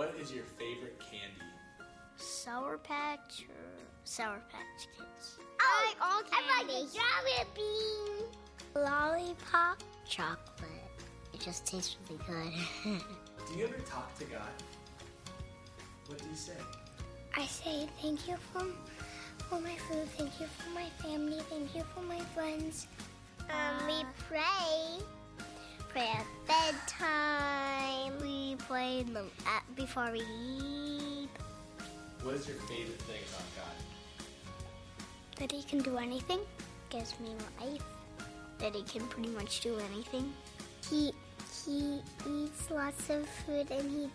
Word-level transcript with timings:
what 0.00 0.14
is 0.18 0.32
your 0.32 0.44
favorite 0.44 0.98
candy? 0.98 1.44
Sour 2.16 2.78
Patch 2.78 3.44
or 3.50 3.84
Sour 4.04 4.40
Patch 4.50 4.88
Kids? 4.96 5.38
I 5.60 5.88
like 5.88 5.96
all 6.00 6.22
candy. 6.22 6.48
I 6.48 6.62
like 6.62 6.68
the 6.68 6.96
jelly 6.96 7.44
bean. 7.54 8.82
Lollipop. 8.82 9.82
Chocolate. 10.08 10.70
It 11.34 11.40
just 11.40 11.66
tastes 11.66 11.98
really 12.08 12.22
good. 12.26 12.98
do 13.52 13.58
you 13.58 13.66
ever 13.66 13.76
talk 13.80 14.18
to 14.20 14.24
God? 14.24 14.48
What 16.06 16.16
do 16.16 16.24
you 16.30 16.34
say? 16.34 16.56
I 17.36 17.44
say 17.44 17.86
thank 18.00 18.26
you 18.26 18.36
for, 18.54 18.64
for 19.50 19.60
my 19.60 19.74
food, 19.74 20.08
thank 20.16 20.40
you 20.40 20.46
for 20.46 20.70
my 20.70 20.86
family, 21.02 21.40
thank 21.50 21.74
you 21.76 21.84
for 21.94 22.00
my 22.00 22.20
friends. 22.34 22.86
Um, 23.50 23.86
we 23.86 24.02
pray. 24.30 25.04
Pray 25.92 26.08
at 26.08 26.26
bedtime. 26.46 28.12
We 28.22 28.54
play 28.68 29.02
them 29.02 29.28
at, 29.44 29.64
before 29.74 30.10
we 30.12 30.20
eat. 30.20 31.28
What 32.22 32.36
is 32.36 32.46
your 32.46 32.58
favorite 32.58 33.00
thing 33.02 33.22
about 33.28 33.48
God? 33.56 33.76
That 35.36 35.50
he 35.50 35.64
can 35.64 35.80
do 35.80 35.98
anything. 35.98 36.40
Gives 36.90 37.18
me 37.18 37.30
life. 37.60 37.82
That 38.58 38.74
he 38.76 38.82
can 38.84 39.06
pretty 39.08 39.30
much 39.30 39.60
do 39.62 39.78
anything. 39.92 40.32
He 40.88 41.12
he 41.66 42.00
eats 42.28 42.70
lots 42.70 43.10
of 43.10 43.28
food 43.28 43.70
and 43.70 43.90
he 43.90 44.08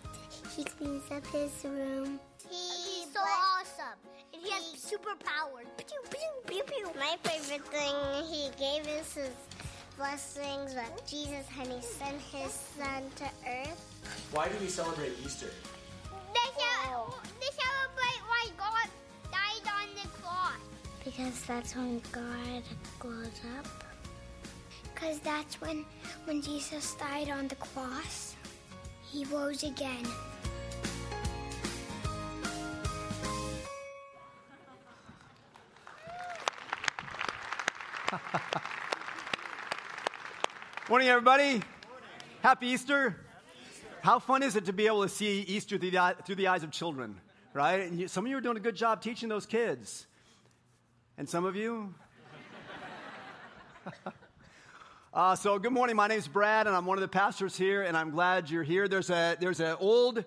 he 0.55 0.63
cleans 0.63 1.11
up 1.11 1.25
his 1.27 1.51
room. 1.65 2.19
He's 2.49 3.11
so 3.11 3.19
awesome. 3.19 3.99
And 4.33 4.41
he 4.41 4.49
has 4.51 4.63
superpowers. 4.75 5.67
Pew, 5.77 5.99
pew, 6.09 6.29
pew, 6.47 6.63
pew. 6.63 6.89
My 6.97 7.17
favorite 7.23 7.67
thing 7.67 7.93
he 8.29 8.49
gave 8.57 8.87
us 8.97 9.15
his 9.15 9.31
blessings 9.97 10.73
with 10.73 11.07
Jesus 11.07 11.45
and 11.59 11.71
he 11.71 11.81
sent 11.81 12.19
his 12.21 12.51
son 12.51 13.03
to 13.15 13.23
earth. 13.47 14.29
Why 14.31 14.47
do 14.49 14.55
we 14.59 14.67
celebrate 14.67 15.13
Easter? 15.23 15.49
They, 16.33 16.39
oh. 16.87 17.21
they 17.39 17.47
celebrate 17.47 18.21
why 18.27 18.47
God 18.57 18.89
died 19.31 19.71
on 19.71 19.87
the 19.95 20.07
cross. 20.19 20.59
Because 21.03 21.43
that's 21.45 21.75
when 21.75 22.01
God 22.11 22.63
grows 22.99 23.41
up. 23.57 23.67
Because 24.93 25.19
that's 25.19 25.61
when, 25.61 25.85
when 26.25 26.41
Jesus 26.41 26.95
died 26.95 27.29
on 27.29 27.47
the 27.47 27.55
cross. 27.55 28.35
He 29.11 29.23
rose 29.25 29.63
again. 29.63 30.05
Morning, 40.87 41.07
everybody. 41.07 41.63
Happy 42.43 42.67
Easter. 42.67 43.15
How 44.03 44.19
fun 44.19 44.43
is 44.43 44.55
it 44.55 44.65
to 44.65 44.73
be 44.73 44.85
able 44.85 45.01
to 45.01 45.09
see 45.09 45.41
Easter 45.41 45.79
through 45.79 45.89
the, 45.89 46.15
through 46.23 46.35
the 46.35 46.45
eyes 46.45 46.63
of 46.63 46.69
children, 46.69 47.19
right? 47.55 47.81
And 47.81 47.99
you, 47.99 48.07
some 48.07 48.23
of 48.23 48.29
you 48.29 48.37
are 48.37 48.41
doing 48.41 48.57
a 48.57 48.59
good 48.59 48.75
job 48.75 49.01
teaching 49.01 49.27
those 49.27 49.47
kids. 49.47 50.05
And 51.17 51.27
some 51.27 51.43
of 51.43 51.55
you? 51.55 51.95
uh, 55.13 55.35
so, 55.35 55.57
good 55.57 55.73
morning. 55.73 55.95
My 55.95 56.05
name 56.05 56.19
is 56.19 56.27
Brad, 56.27 56.67
and 56.67 56.75
I'm 56.75 56.85
one 56.85 56.99
of 56.99 57.01
the 57.01 57.07
pastors 57.07 57.57
here, 57.57 57.81
and 57.81 57.97
I'm 57.97 58.11
glad 58.11 58.51
you're 58.51 58.61
here. 58.61 58.87
There's 58.87 59.09
a 59.09 59.37
there's 59.39 59.61
an 59.61 59.77
old 59.79 60.23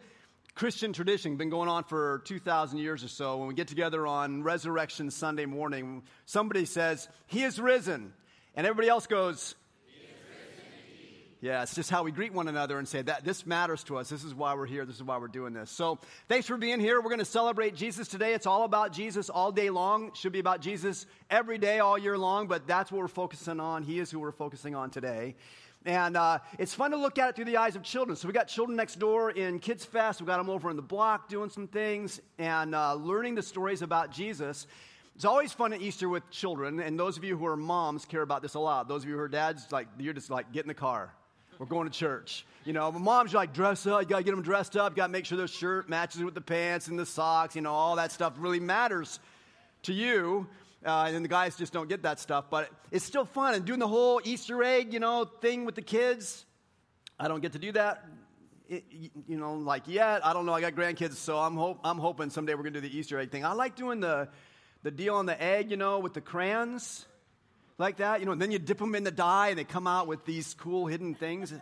Christian 0.56 0.92
tradition 0.92 1.36
been 1.36 1.50
going 1.50 1.68
on 1.68 1.84
for 1.84 2.22
2,000 2.24 2.80
years 2.80 3.04
or 3.04 3.08
so. 3.08 3.36
When 3.36 3.46
we 3.46 3.54
get 3.54 3.68
together 3.68 4.08
on 4.08 4.42
Resurrection 4.42 5.12
Sunday 5.12 5.46
morning, 5.46 6.02
somebody 6.26 6.64
says, 6.64 7.08
He 7.28 7.44
is 7.44 7.60
risen. 7.60 8.12
And 8.56 8.66
everybody 8.66 8.88
else 8.88 9.06
goes, 9.06 9.54
yeah, 11.40 11.62
it's 11.62 11.74
just 11.76 11.88
how 11.88 12.02
we 12.02 12.10
greet 12.10 12.32
one 12.32 12.48
another 12.48 12.78
and 12.78 12.88
say 12.88 13.00
that 13.02 13.24
this 13.24 13.46
matters 13.46 13.84
to 13.84 13.96
us. 13.98 14.08
This 14.08 14.24
is 14.24 14.34
why 14.34 14.54
we're 14.54 14.66
here. 14.66 14.84
This 14.84 14.96
is 14.96 15.04
why 15.04 15.18
we're 15.18 15.28
doing 15.28 15.52
this. 15.52 15.70
So, 15.70 16.00
thanks 16.28 16.48
for 16.48 16.56
being 16.56 16.80
here. 16.80 17.00
We're 17.00 17.10
going 17.10 17.20
to 17.20 17.24
celebrate 17.24 17.76
Jesus 17.76 18.08
today. 18.08 18.34
It's 18.34 18.46
all 18.46 18.64
about 18.64 18.92
Jesus 18.92 19.30
all 19.30 19.52
day 19.52 19.70
long. 19.70 20.08
It 20.08 20.16
should 20.16 20.32
be 20.32 20.40
about 20.40 20.60
Jesus 20.60 21.06
every 21.30 21.56
day, 21.56 21.78
all 21.78 21.96
year 21.96 22.18
long, 22.18 22.48
but 22.48 22.66
that's 22.66 22.90
what 22.90 22.98
we're 22.98 23.06
focusing 23.06 23.60
on. 23.60 23.84
He 23.84 24.00
is 24.00 24.10
who 24.10 24.18
we're 24.18 24.32
focusing 24.32 24.74
on 24.74 24.90
today. 24.90 25.36
And 25.86 26.16
uh, 26.16 26.40
it's 26.58 26.74
fun 26.74 26.90
to 26.90 26.96
look 26.96 27.20
at 27.20 27.28
it 27.28 27.36
through 27.36 27.44
the 27.44 27.58
eyes 27.58 27.76
of 27.76 27.84
children. 27.84 28.16
So, 28.16 28.26
we 28.26 28.34
got 28.34 28.48
children 28.48 28.76
next 28.76 28.98
door 28.98 29.30
in 29.30 29.60
Kids 29.60 29.84
Fest. 29.84 30.20
We 30.20 30.26
got 30.26 30.38
them 30.38 30.50
over 30.50 30.70
in 30.70 30.76
the 30.76 30.82
block 30.82 31.28
doing 31.28 31.50
some 31.50 31.68
things 31.68 32.20
and 32.40 32.74
uh, 32.74 32.94
learning 32.94 33.36
the 33.36 33.42
stories 33.42 33.82
about 33.82 34.10
Jesus. 34.10 34.66
It's 35.14 35.24
always 35.24 35.52
fun 35.52 35.72
at 35.72 35.80
Easter 35.80 36.08
with 36.08 36.28
children, 36.30 36.80
and 36.80 36.98
those 36.98 37.16
of 37.16 37.22
you 37.22 37.36
who 37.36 37.46
are 37.46 37.56
moms 37.56 38.04
care 38.04 38.22
about 38.22 38.42
this 38.42 38.54
a 38.54 38.60
lot. 38.60 38.88
Those 38.88 39.04
of 39.04 39.08
you 39.08 39.14
who 39.14 39.20
are 39.20 39.28
dads, 39.28 39.70
like 39.70 39.86
you're 40.00 40.14
just 40.14 40.30
like 40.30 40.52
get 40.52 40.64
in 40.64 40.68
the 40.68 40.74
car 40.74 41.12
we're 41.58 41.66
going 41.66 41.88
to 41.88 41.96
church. 41.96 42.46
You 42.64 42.72
know, 42.72 42.90
my 42.92 42.98
mom's 42.98 43.34
like, 43.34 43.52
dress 43.52 43.86
up. 43.86 44.02
You 44.02 44.06
got 44.06 44.18
to 44.18 44.24
get 44.24 44.30
them 44.32 44.42
dressed 44.42 44.76
up. 44.76 44.92
You 44.92 44.96
got 44.96 45.06
to 45.06 45.12
make 45.12 45.24
sure 45.24 45.38
their 45.38 45.48
shirt 45.48 45.88
matches 45.88 46.22
with 46.22 46.34
the 46.34 46.40
pants 46.40 46.86
and 46.88 46.98
the 46.98 47.06
socks. 47.06 47.56
You 47.56 47.62
know, 47.62 47.72
all 47.72 47.96
that 47.96 48.12
stuff 48.12 48.34
really 48.38 48.60
matters 48.60 49.20
to 49.84 49.92
you. 49.92 50.46
Uh, 50.84 51.10
and 51.12 51.24
the 51.24 51.28
guys 51.28 51.56
just 51.56 51.72
don't 51.72 51.88
get 51.88 52.02
that 52.02 52.20
stuff. 52.20 52.44
But 52.50 52.70
it's 52.90 53.04
still 53.04 53.24
fun. 53.24 53.54
And 53.54 53.64
doing 53.64 53.80
the 53.80 53.88
whole 53.88 54.20
Easter 54.22 54.62
egg, 54.62 54.92
you 54.92 55.00
know, 55.00 55.24
thing 55.24 55.64
with 55.64 55.74
the 55.74 55.82
kids. 55.82 56.44
I 57.18 57.26
don't 57.26 57.40
get 57.40 57.52
to 57.52 57.58
do 57.58 57.72
that, 57.72 58.04
it, 58.68 58.84
you 59.26 59.36
know, 59.36 59.54
like 59.54 59.88
yet. 59.88 60.24
I 60.24 60.32
don't 60.32 60.46
know. 60.46 60.52
I 60.52 60.60
got 60.60 60.74
grandkids, 60.74 61.14
so 61.14 61.36
I'm, 61.38 61.56
hope, 61.56 61.80
I'm 61.82 61.98
hoping 61.98 62.30
someday 62.30 62.54
we're 62.54 62.62
going 62.62 62.74
to 62.74 62.80
do 62.80 62.88
the 62.88 62.96
Easter 62.96 63.18
egg 63.18 63.32
thing. 63.32 63.44
I 63.44 63.54
like 63.54 63.74
doing 63.74 63.98
the, 63.98 64.28
the 64.84 64.92
deal 64.92 65.16
on 65.16 65.26
the 65.26 65.42
egg, 65.42 65.72
you 65.72 65.76
know, 65.76 65.98
with 65.98 66.14
the 66.14 66.20
crayons 66.20 67.06
like 67.78 67.98
that, 67.98 68.20
you 68.20 68.26
know, 68.26 68.32
and 68.32 68.42
then 68.42 68.50
you 68.50 68.58
dip 68.58 68.78
them 68.78 68.94
in 68.94 69.04
the 69.04 69.10
dye 69.10 69.48
and 69.48 69.58
they 69.58 69.64
come 69.64 69.86
out 69.86 70.06
with 70.08 70.24
these 70.24 70.54
cool 70.54 70.86
hidden 70.86 71.14
things. 71.14 71.54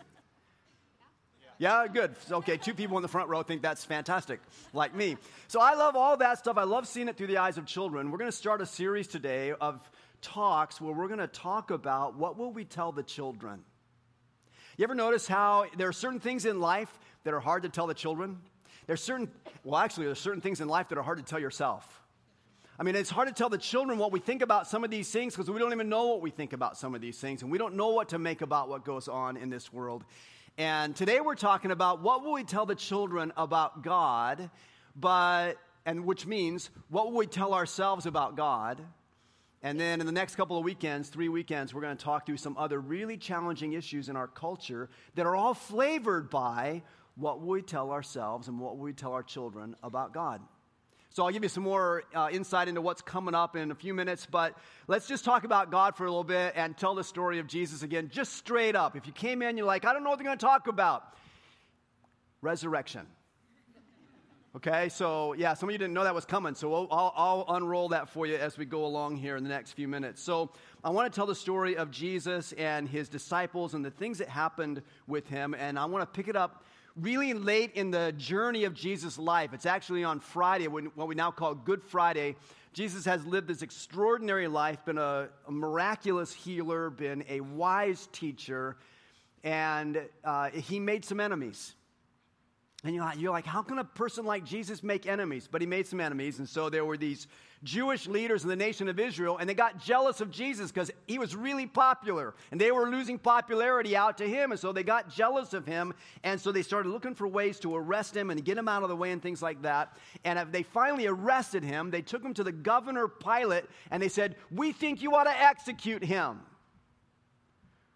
Yeah, 1.59 1.87
good. 1.87 2.15
Okay, 2.29 2.57
two 2.57 2.73
people 2.73 2.97
in 2.97 3.01
the 3.01 3.07
front 3.07 3.29
row 3.29 3.41
think 3.41 3.61
that's 3.61 3.85
fantastic, 3.85 4.39
like 4.73 4.93
me. 4.93 5.17
So 5.47 5.59
I 5.59 5.73
love 5.73 5.95
all 5.95 6.17
that 6.17 6.39
stuff. 6.39 6.57
I 6.57 6.63
love 6.63 6.87
seeing 6.87 7.07
it 7.07 7.17
through 7.17 7.27
the 7.27 7.37
eyes 7.37 7.57
of 7.57 7.65
children. 7.65 8.11
We're 8.11 8.19
going 8.19 8.31
to 8.31 8.37
start 8.37 8.61
a 8.61 8.65
series 8.65 9.07
today 9.07 9.53
of 9.53 9.79
talks 10.21 10.81
where 10.81 10.93
we're 10.93 11.07
going 11.07 11.19
to 11.19 11.27
talk 11.27 11.71
about 11.71 12.15
what 12.15 12.37
will 12.37 12.51
we 12.51 12.65
tell 12.65 12.91
the 12.91 13.03
children. 13.03 13.63
You 14.77 14.83
ever 14.83 14.95
notice 14.95 15.27
how 15.27 15.65
there 15.77 15.87
are 15.87 15.93
certain 15.93 16.19
things 16.19 16.45
in 16.45 16.59
life 16.59 16.99
that 17.23 17.33
are 17.33 17.39
hard 17.39 17.63
to 17.63 17.69
tell 17.69 17.87
the 17.87 17.95
children? 17.95 18.37
There's 18.85 19.01
certain, 19.01 19.31
well, 19.63 19.81
actually, 19.81 20.05
there's 20.05 20.19
certain 20.19 20.41
things 20.41 20.61
in 20.61 20.67
life 20.67 20.89
that 20.89 20.97
are 20.97 21.03
hard 21.03 21.17
to 21.17 21.23
tell 21.23 21.39
yourself. 21.39 22.03
I 22.79 22.83
mean, 22.83 22.95
it's 22.95 23.09
hard 23.09 23.27
to 23.27 23.33
tell 23.33 23.49
the 23.49 23.57
children 23.57 23.97
what 23.97 24.11
we 24.11 24.19
think 24.19 24.43
about 24.43 24.67
some 24.67 24.83
of 24.83 24.91
these 24.91 25.09
things 25.09 25.35
because 25.35 25.49
we 25.49 25.57
don't 25.57 25.73
even 25.73 25.89
know 25.89 26.09
what 26.09 26.21
we 26.21 26.29
think 26.29 26.53
about 26.53 26.77
some 26.77 26.93
of 26.93 27.01
these 27.01 27.17
things, 27.17 27.41
and 27.41 27.51
we 27.51 27.57
don't 27.57 27.75
know 27.75 27.87
what 27.89 28.09
to 28.09 28.19
make 28.19 28.41
about 28.41 28.69
what 28.69 28.85
goes 28.85 29.07
on 29.07 29.35
in 29.35 29.49
this 29.49 29.73
world. 29.73 30.05
And 30.59 30.95
today 30.95 31.19
we're 31.19 31.33
talking 31.33 31.71
about 31.71 32.03
what 32.03 32.23
will 32.23 32.33
we 32.33 32.43
tell 32.43 32.67
the 32.67 32.75
children 32.75 33.33
about 33.35 33.81
God, 33.81 34.51
but 34.95 35.55
and 35.87 36.05
which 36.05 36.27
means 36.27 36.69
what 36.89 37.05
will 37.05 37.17
we 37.17 37.25
tell 37.25 37.55
ourselves 37.55 38.05
about 38.05 38.37
God? 38.37 38.79
And 39.63 39.79
then 39.79 39.99
in 39.99 40.05
the 40.05 40.11
next 40.11 40.35
couple 40.35 40.55
of 40.55 40.63
weekends, 40.63 41.09
three 41.09 41.29
weekends, 41.29 41.73
we're 41.73 41.81
going 41.81 41.97
to 41.97 42.03
talk 42.03 42.27
through 42.27 42.37
some 42.37 42.55
other 42.57 42.79
really 42.79 43.17
challenging 43.17 43.73
issues 43.73 44.07
in 44.07 44.15
our 44.15 44.27
culture 44.27 44.91
that 45.15 45.25
are 45.25 45.35
all 45.35 45.55
flavored 45.55 46.29
by 46.29 46.83
what 47.15 47.41
will 47.41 47.47
we 47.47 47.63
tell 47.63 47.89
ourselves 47.89 48.47
and 48.47 48.59
what 48.59 48.77
will 48.77 48.83
we 48.83 48.93
tell 48.93 49.13
our 49.13 49.23
children 49.23 49.75
about 49.81 50.13
God. 50.13 50.41
So 51.17 51.25
I'll 51.25 51.31
give 51.31 51.41
you 51.41 51.49
some 51.49 51.63
more 51.63 52.03
uh, 52.13 52.29
insight 52.31 52.67
into 52.67 52.79
what's 52.79 53.01
coming 53.01 53.33
up 53.33 53.55
in 53.55 53.71
a 53.71 53.73
few 53.73 53.95
minutes, 53.95 54.27
but 54.29 54.55
let's 54.87 55.07
just 55.07 55.25
talk 55.25 55.45
about 55.45 55.71
God 55.71 55.95
for 55.95 56.05
a 56.05 56.09
little 56.11 56.23
bit 56.23 56.53
and 56.55 56.77
tell 56.77 56.93
the 56.93 57.03
story 57.03 57.39
of 57.39 57.47
Jesus 57.47 57.81
again, 57.81 58.07
just 58.13 58.33
straight 58.33 58.75
up. 58.75 58.95
If 58.95 59.07
you 59.07 59.13
came 59.13 59.41
in, 59.41 59.57
you're 59.57 59.65
like, 59.65 59.83
I 59.83 59.93
don't 59.93 60.03
know 60.03 60.11
what 60.11 60.19
they're 60.19 60.27
going 60.27 60.37
to 60.37 60.45
talk 60.45 60.67
about. 60.67 61.15
Resurrection. 62.43 63.07
Okay, 64.55 64.89
so 64.89 65.33
yeah, 65.33 65.55
some 65.55 65.69
of 65.69 65.73
you 65.73 65.79
didn't 65.79 65.95
know 65.95 66.03
that 66.03 66.13
was 66.13 66.25
coming, 66.25 66.53
so 66.53 66.71
I'll, 66.71 66.87
I'll, 66.91 67.13
I'll, 67.15 67.55
unroll 67.57 67.89
that 67.89 68.09
for 68.09 68.27
you 68.27 68.35
as 68.35 68.59
we 68.59 68.65
go 68.65 68.85
along 68.85 69.17
here 69.17 69.37
in 69.37 69.43
the 69.43 69.49
next 69.49 69.71
few 69.71 69.87
minutes. 69.87 70.21
So, 70.21 70.51
I 70.83 70.91
want 70.91 71.11
to 71.11 71.15
tell 71.15 71.25
the 71.25 71.35
story 71.35 71.77
of 71.77 71.89
Jesus 71.89 72.53
and 72.53 72.87
his 72.87 73.09
disciples 73.09 73.73
and 73.73 73.83
the 73.83 73.89
things 73.89 74.19
that 74.19 74.29
happened 74.29 74.83
with 75.07 75.27
him, 75.27 75.55
and 75.57 75.79
I 75.79 75.85
want 75.85 76.03
to 76.03 76.15
pick 76.15 76.27
it 76.27 76.35
up 76.35 76.63
really 76.99 77.33
late 77.33 77.73
in 77.73 77.91
the 77.91 78.13
journey 78.17 78.63
of 78.63 78.73
Jesus' 78.73 79.17
life. 79.17 79.53
It's 79.53 79.65
actually 79.65 80.03
on 80.03 80.19
Friday, 80.19 80.67
what 80.67 81.07
we 81.07 81.15
now 81.15 81.31
call 81.31 81.53
Good 81.55 81.83
Friday. 81.83 82.35
Jesus 82.73 83.05
has 83.05 83.25
lived 83.25 83.47
this 83.47 83.61
extraordinary 83.61 84.47
life, 84.47 84.83
been 84.85 84.97
a, 84.97 85.29
a 85.47 85.51
miraculous 85.51 86.33
healer, 86.33 86.89
been 86.89 87.23
a 87.29 87.41
wise 87.41 88.07
teacher, 88.11 88.77
and 89.43 90.01
uh, 90.23 90.49
he 90.49 90.79
made 90.79 91.05
some 91.05 91.19
enemies. 91.19 91.75
And 92.83 92.93
you're 92.93 93.03
like, 93.03 93.19
you're 93.19 93.31
like, 93.31 93.45
how 93.45 93.63
can 93.63 93.79
a 93.79 93.83
person 93.83 94.23
like 94.23 94.45
Jesus 94.45 94.83
make 94.83 95.07
enemies? 95.07 95.49
But 95.51 95.61
he 95.61 95.67
made 95.67 95.87
some 95.87 95.99
enemies. 95.99 96.37
And 96.37 96.47
so 96.47 96.69
there 96.69 96.85
were 96.85 96.95
these 96.95 97.27
Jewish 97.63 98.05
leaders 98.05 98.43
in 98.43 98.49
the 98.49 98.55
nation 98.55 98.87
of 98.87 98.99
Israel, 98.99 99.39
and 99.39 99.49
they 99.49 99.55
got 99.55 99.79
jealous 99.83 100.21
of 100.21 100.29
Jesus 100.29 100.71
because 100.71 100.91
he 101.07 101.17
was 101.17 101.35
really 101.35 101.65
popular. 101.65 102.35
And 102.51 102.61
they 102.61 102.71
were 102.71 102.87
losing 102.87 103.17
popularity 103.17 103.95
out 103.95 104.19
to 104.19 104.27
him. 104.27 104.51
And 104.51 104.59
so 104.59 104.71
they 104.71 104.83
got 104.83 105.09
jealous 105.09 105.53
of 105.53 105.65
him. 105.65 105.95
And 106.23 106.39
so 106.39 106.51
they 106.51 106.61
started 106.61 106.89
looking 106.89 107.15
for 107.15 107.27
ways 107.27 107.59
to 107.61 107.75
arrest 107.75 108.15
him 108.15 108.29
and 108.29 108.45
get 108.45 108.59
him 108.59 108.67
out 108.67 108.83
of 108.83 108.89
the 108.89 108.95
way 108.95 109.11
and 109.11 109.23
things 109.23 109.41
like 109.41 109.63
that. 109.63 109.97
And 110.23 110.51
they 110.51 110.61
finally 110.61 111.07
arrested 111.07 111.63
him. 111.63 111.89
They 111.89 112.03
took 112.03 112.23
him 112.23 112.35
to 112.35 112.43
the 112.43 112.51
governor 112.51 113.07
Pilate, 113.07 113.65
and 113.89 114.03
they 114.03 114.09
said, 114.09 114.35
We 114.51 114.71
think 114.71 115.01
you 115.01 115.15
ought 115.15 115.23
to 115.23 115.41
execute 115.41 116.03
him. 116.03 116.41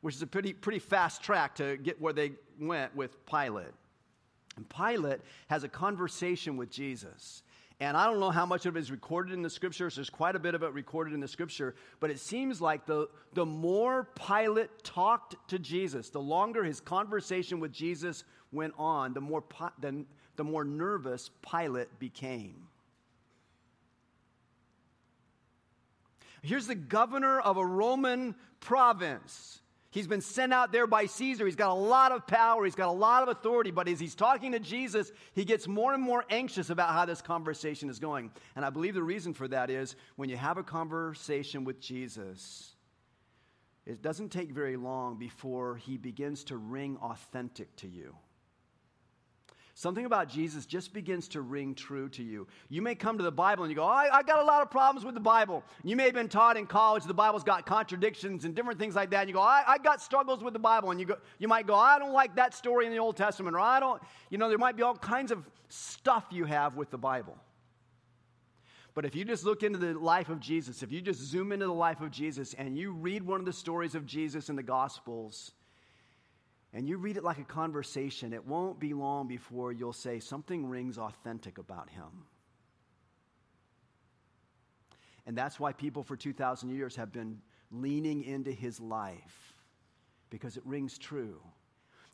Which 0.02 0.16
is 0.16 0.24
a 0.24 0.28
pretty, 0.28 0.54
pretty 0.54 0.80
fast 0.80 1.22
track 1.22 1.54
to 1.58 1.78
get 1.78 2.02
where 2.02 2.14
they 2.14 2.32
went 2.60 2.96
with 2.96 3.24
Pilate. 3.28 3.68
And 4.58 4.68
Pilate 4.70 5.22
has 5.48 5.64
a 5.64 5.70
conversation 5.70 6.58
with 6.58 6.70
Jesus. 6.70 7.44
And 7.80 7.98
I 7.98 8.06
don't 8.06 8.20
know 8.20 8.30
how 8.30 8.46
much 8.46 8.66
of 8.66 8.76
it 8.76 8.80
is 8.80 8.92
recorded 8.92 9.34
in 9.34 9.42
the 9.42 9.50
scriptures. 9.50 9.96
There's 9.96 10.10
quite 10.10 10.36
a 10.36 10.40
bit 10.40 10.54
of 10.54 10.62
it 10.62 10.72
recorded 10.74 11.14
in 11.14 11.20
the 11.20 11.28
scripture. 11.28 11.74
But 12.00 12.12
it 12.12 12.20
seems 12.20 12.62
like 12.62 12.86
the, 12.86 13.08
the 13.34 13.46
more 13.46 14.08
Pilate 14.28 14.84
talked 14.84 15.36
to 15.50 15.58
Jesus, 15.58 16.10
the 16.10 16.22
longer 16.22 16.64
his 16.64 16.80
conversation 16.80 17.60
with 17.60 17.72
Jesus 17.72 18.24
went 18.52 18.74
on, 18.78 19.14
the 19.14 19.22
more, 19.22 19.44
the, 19.80 20.06
the 20.36 20.44
more 20.44 20.64
nervous 20.64 21.32
Pilate 21.50 21.98
became. 21.98 22.68
Here's 26.44 26.68
the 26.68 26.76
governor 26.76 27.40
of 27.40 27.58
a 27.58 27.66
Roman 27.66 28.36
province 28.60 29.61
He's 29.92 30.08
been 30.08 30.22
sent 30.22 30.54
out 30.54 30.72
there 30.72 30.88
by 30.88 31.06
Caesar. 31.06 31.46
He's 31.46 31.58
got 31.58 31.72
a 31.72 31.74
lot 31.74 32.14
of 32.14 32.26
power. 32.26 32.64
He's 32.64 32.76
got 32.76 32.88
a 32.88 32.94
lot 32.94 33.24
of 33.24 33.30
authority. 33.30 33.72
But 33.72 33.90
as 33.90 34.00
he's 34.00 34.16
talking 34.16 34.54
to 34.54 34.60
Jesus, 34.60 35.12
he 35.34 35.44
gets 35.44 35.68
more 35.68 35.94
and 35.94 36.02
more 36.02 36.24
anxious 36.30 36.70
about 36.70 36.92
how 36.92 37.04
this 37.04 37.22
conversation 37.22 37.90
is 37.90 38.00
going. 38.00 38.32
And 38.56 38.64
I 38.64 38.70
believe 38.70 38.94
the 38.94 39.04
reason 39.04 39.34
for 39.34 39.50
that 39.50 39.70
is 39.70 39.98
when 40.16 40.30
you 40.30 40.38
have 40.38 40.58
a 40.58 40.64
conversation 40.64 41.66
with 41.66 41.82
Jesus, 41.82 42.72
it 43.86 44.02
doesn't 44.02 44.30
take 44.30 44.52
very 44.52 44.78
long 44.78 45.18
before 45.18 45.76
he 45.76 45.98
begins 45.98 46.46
to 46.46 46.56
ring 46.56 46.98
authentic 47.02 47.76
to 47.78 47.90
you. 47.90 48.16
Something 49.74 50.06
about 50.06 50.28
Jesus 50.28 50.66
just 50.66 50.94
begins 50.94 51.30
to 51.30 51.42
ring 51.42 51.74
true 51.74 52.10
to 52.10 52.24
you. 52.24 52.48
You 52.70 52.82
may 52.82 52.94
come 52.94 53.18
to 53.18 53.24
the 53.24 53.32
Bible 53.32 53.64
and 53.64 53.72
you 53.72 53.76
go, 53.76 53.86
I, 53.86 54.10
I 54.12 54.24
got 54.24 54.40
a 54.40 54.44
lot 54.44 54.62
of 54.62 54.70
problems 54.70 55.06
with 55.06 55.14
the 55.14 55.22
Bible. 55.22 55.64
You 55.84 55.96
may 55.96 56.04
have 56.04 56.14
been 56.14 56.28
taught 56.28 56.58
in 56.58 56.68
college 56.68 57.06
the 57.06 57.14
Bible's 57.14 57.44
got 57.44 57.66
contradictions 57.66 58.44
and 58.44 58.54
different 58.54 58.80
things 58.80 58.96
like 58.96 59.12
that. 59.12 59.22
And 59.22 59.30
you 59.30 59.34
go, 59.34 59.42
I, 59.42 59.64
I 59.66 59.78
got 59.78 60.02
struggles 60.02 60.44
with 60.44 60.54
the 60.54 60.60
Bible. 60.60 60.92
And 60.92 61.00
you, 61.00 61.06
go, 61.06 61.16
you 61.40 61.48
might 61.48 61.68
go, 61.68 61.76
I 61.76 62.00
don't 62.00 62.14
like 62.14 62.36
that 62.36 62.54
story 62.54 62.86
in 62.86 62.92
the 62.92 63.00
Old 63.00 63.16
Testament. 63.16 63.56
Or 63.56 63.60
I 63.60 63.80
don't, 63.80 64.02
you 64.30 64.38
know, 64.38 64.50
there 64.50 64.58
might 64.58 64.76
be 64.76 64.84
all 64.84 64.96
kinds 64.96 65.32
of 65.32 65.46
stuff 65.70 66.26
you 66.32 66.46
have 66.46 66.76
with 66.76 66.92
the 66.92 66.98
Bible. 66.98 67.38
But 68.94 69.06
if 69.06 69.16
you 69.16 69.24
just 69.24 69.46
look 69.46 69.64
into 69.64 69.80
the 69.80 69.98
life 69.98 70.28
of 70.28 70.42
Jesus, 70.42 70.84
if 70.84 70.92
you 70.92 71.00
just 71.00 71.22
zoom 71.22 71.54
into 71.54 71.66
the 71.66 71.74
life 71.74 72.02
of 72.02 72.12
Jesus 72.12 72.54
and 72.56 72.78
you 72.78 72.92
read 72.92 73.24
one 73.24 73.40
of 73.40 73.46
the 73.46 73.54
stories 73.54 73.96
of 73.96 74.06
Jesus 74.06 74.50
in 74.50 74.58
the 74.58 74.64
Gospels, 74.64 75.54
and 76.74 76.88
you 76.88 76.98
read 76.98 77.18
it 77.18 77.24
like 77.24 77.38
a 77.38 77.44
conversation, 77.44 78.32
it 78.32 78.46
won't 78.46 78.80
be 78.80 78.94
long 78.94 79.28
before 79.28 79.74
you'll 79.74 79.92
say 79.92 80.20
something 80.20 80.68
rings 80.68 80.98
authentic 80.98 81.58
about 81.58 81.90
him. 81.90 82.26
And 85.26 85.38
that's 85.38 85.60
why 85.60 85.74
people 85.74 86.02
for 86.02 86.16
2,000 86.16 86.70
years 86.70 86.96
have 86.96 87.12
been 87.12 87.42
leaning 87.72 88.24
into 88.24 88.52
his 88.52 88.80
life 88.80 89.54
because 90.30 90.58
it 90.58 90.66
rings 90.66 90.98
true. 90.98 91.42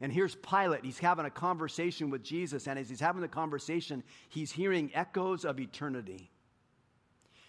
And 0.01 0.12
here's 0.12 0.36
Pilate. 0.36 0.83
He's 0.83 1.00
having 1.00 1.25
a 1.25 1.30
conversation 1.30 2.09
with 2.09 2.24
Jesus. 2.24 2.68
And 2.68 2.77
as 2.77 2.89
he's 2.89 3.00
having 3.00 3.21
the 3.21 3.27
conversation, 3.27 4.04
he's 4.30 4.51
hearing 4.51 4.92
echoes 4.94 5.45
of 5.45 5.59
eternity. 5.59 6.31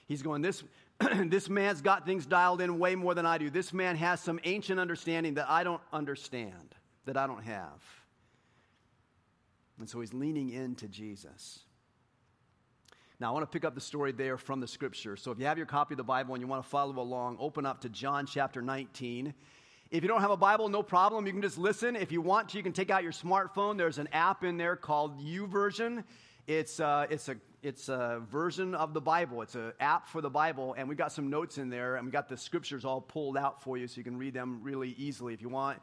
He's 0.07 0.23
going, 0.23 0.41
This, 0.41 0.63
this 1.27 1.51
man's 1.51 1.83
got 1.83 2.07
things 2.07 2.25
dialed 2.25 2.61
in 2.63 2.79
way 2.79 2.95
more 2.95 3.15
than 3.15 3.27
I 3.27 3.37
do. 3.37 3.51
This 3.51 3.75
man 3.75 3.97
has 3.97 4.21
some 4.21 4.41
ancient 4.45 4.81
understanding 4.81 5.35
that 5.35 5.51
I 5.51 5.65
don't 5.65 5.83
understand 5.93 6.75
that 7.09 7.17
I 7.17 7.27
don't 7.27 7.43
have. 7.43 7.83
And 9.79 9.89
so 9.89 10.01
he's 10.01 10.15
leaning 10.15 10.51
into 10.51 10.89
Jesus. 10.89 11.61
Now, 13.21 13.31
I 13.31 13.33
want 13.33 13.43
to 13.45 13.51
pick 13.51 13.65
up 13.65 13.75
the 13.75 13.81
story 13.81 14.13
there 14.13 14.37
from 14.37 14.61
the 14.61 14.69
scripture. 14.69 15.17
So 15.17 15.33
if 15.33 15.39
you 15.39 15.47
have 15.47 15.57
your 15.57 15.67
copy 15.67 15.95
of 15.95 15.97
the 15.97 16.05
Bible 16.05 16.35
and 16.35 16.43
you 16.43 16.47
want 16.47 16.63
to 16.63 16.69
follow 16.69 16.99
along, 17.01 17.39
open 17.41 17.67
up 17.67 17.81
to 17.81 17.89
John 17.89 18.27
chapter 18.27 18.63
19. 18.63 19.35
If 19.91 20.03
you 20.03 20.09
don't 20.09 20.21
have 20.21 20.31
a 20.31 20.37
Bible, 20.37 20.69
no 20.69 20.83
problem. 20.83 21.27
You 21.27 21.33
can 21.33 21.43
just 21.43 21.59
listen. 21.59 21.97
If 21.97 22.13
you 22.13 22.21
want 22.21 22.51
to, 22.51 22.59
you 22.59 22.63
can 22.63 22.73
take 22.73 22.91
out 22.91 23.03
your 23.03 23.13
smartphone. 23.13 23.79
There's 23.79 23.99
an 23.99 24.09
app 24.13 24.45
in 24.45 24.57
there 24.57 24.77
called 24.77 25.19
YouVersion. 25.19 26.05
It's, 26.47 26.79
uh, 26.79 27.07
it's, 27.11 27.29
a, 27.29 27.37
it's 27.63 27.89
a 27.89 28.23
version 28.31 28.75
of 28.75 28.95
the 28.95 29.01
Bible. 29.01 29.43
It's 29.43 29.55
an 29.55 29.73
app 29.81 30.07
for 30.07 30.21
the 30.21 30.31
Bible, 30.31 30.75
and 30.79 30.89
we've 30.89 30.99
got 30.99 31.13
some 31.13 31.29
notes 31.29 31.59
in 31.59 31.71
there, 31.71 31.97
and 31.97 32.05
we've 32.05 32.13
got 32.13 32.29
the 32.29 32.37
scriptures 32.37 32.85
all 32.85 33.01
pulled 33.01 33.37
out 33.37 33.63
for 33.63 33.77
you 33.77 33.87
so 33.87 33.99
you 33.99 34.05
can 34.05 34.17
read 34.17 34.35
them 34.35 34.61
really 34.63 34.95
easily 34.99 35.35
if 35.35 35.43
you 35.43 35.49
want. 35.49 35.81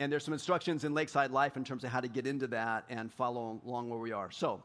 And 0.00 0.10
there's 0.10 0.24
some 0.24 0.32
instructions 0.32 0.84
in 0.84 0.94
Lakeside 0.94 1.30
Life 1.30 1.58
in 1.58 1.62
terms 1.62 1.84
of 1.84 1.90
how 1.90 2.00
to 2.00 2.08
get 2.08 2.26
into 2.26 2.46
that 2.48 2.84
and 2.88 3.12
follow 3.12 3.60
along 3.66 3.90
where 3.90 3.98
we 3.98 4.12
are. 4.12 4.30
So, 4.30 4.62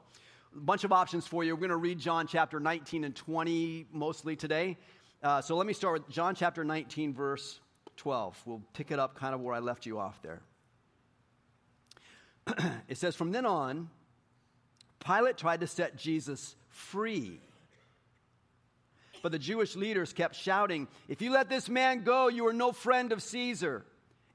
a 0.56 0.60
bunch 0.60 0.86
of 0.86 0.94
options 0.94 1.28
for 1.28 1.44
you. 1.44 1.54
We're 1.54 1.60
going 1.60 1.72
to 1.72 1.76
read 1.76 2.00
John 2.00 2.26
chapter 2.26 2.58
19 2.62 3.04
and 3.04 3.14
20 3.14 3.88
mostly 3.92 4.38
today. 4.38 4.78
Uh, 5.22 5.42
so, 5.42 5.58
let 5.58 5.68
me 5.68 5.74
start 5.74 6.02
with 6.02 6.10
John 6.10 6.36
chapter 6.36 6.64
19, 6.64 7.14
verse 7.14 7.60
12. 7.98 8.42
We'll 8.46 8.62
pick 8.74 8.92
it 8.92 8.98
up 8.98 9.16
kind 9.16 9.36
of 9.36 9.42
where 9.42 9.54
I 9.54 9.60
left 9.60 9.86
you 9.86 10.00
off 10.00 10.22
there. 10.22 10.42
it 12.88 12.98
says, 12.98 13.14
From 13.14 13.34
then 13.34 13.46
on, 13.46 13.90
Pilate 15.06 15.36
tried 15.36 15.60
to 15.60 15.68
set 15.68 15.98
Jesus 15.98 16.56
free. 16.70 17.42
But 19.22 19.34
the 19.34 19.40
Jewish 19.40 19.76
leaders 19.76 20.14
kept 20.14 20.36
shouting, 20.36 20.88
If 21.10 21.22
you 21.22 21.34
let 21.34 21.50
this 21.50 21.68
man 21.68 22.06
go, 22.06 22.30
you 22.30 22.48
are 22.48 22.54
no 22.54 22.72
friend 22.72 23.12
of 23.12 23.22
Caesar. 23.22 23.84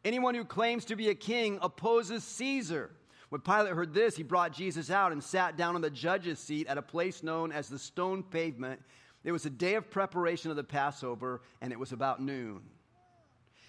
Anyone 0.04 0.34
who 0.34 0.44
claims 0.44 0.86
to 0.86 0.96
be 0.96 1.10
a 1.10 1.14
king 1.14 1.58
opposes 1.60 2.24
Caesar. 2.24 2.90
When 3.28 3.42
Pilate 3.42 3.74
heard 3.74 3.92
this, 3.94 4.16
he 4.16 4.22
brought 4.22 4.52
Jesus 4.52 4.90
out 4.90 5.12
and 5.12 5.22
sat 5.22 5.56
down 5.56 5.74
on 5.74 5.82
the 5.82 5.90
judge's 5.90 6.38
seat 6.38 6.66
at 6.66 6.78
a 6.78 6.82
place 6.82 7.22
known 7.22 7.52
as 7.52 7.68
the 7.68 7.78
stone 7.78 8.22
pavement. 8.22 8.80
It 9.22 9.32
was 9.32 9.44
a 9.44 9.50
day 9.50 9.74
of 9.74 9.90
preparation 9.90 10.50
of 10.50 10.56
the 10.56 10.64
Passover, 10.64 11.42
and 11.60 11.72
it 11.72 11.78
was 11.78 11.92
about 11.92 12.22
noon. 12.22 12.62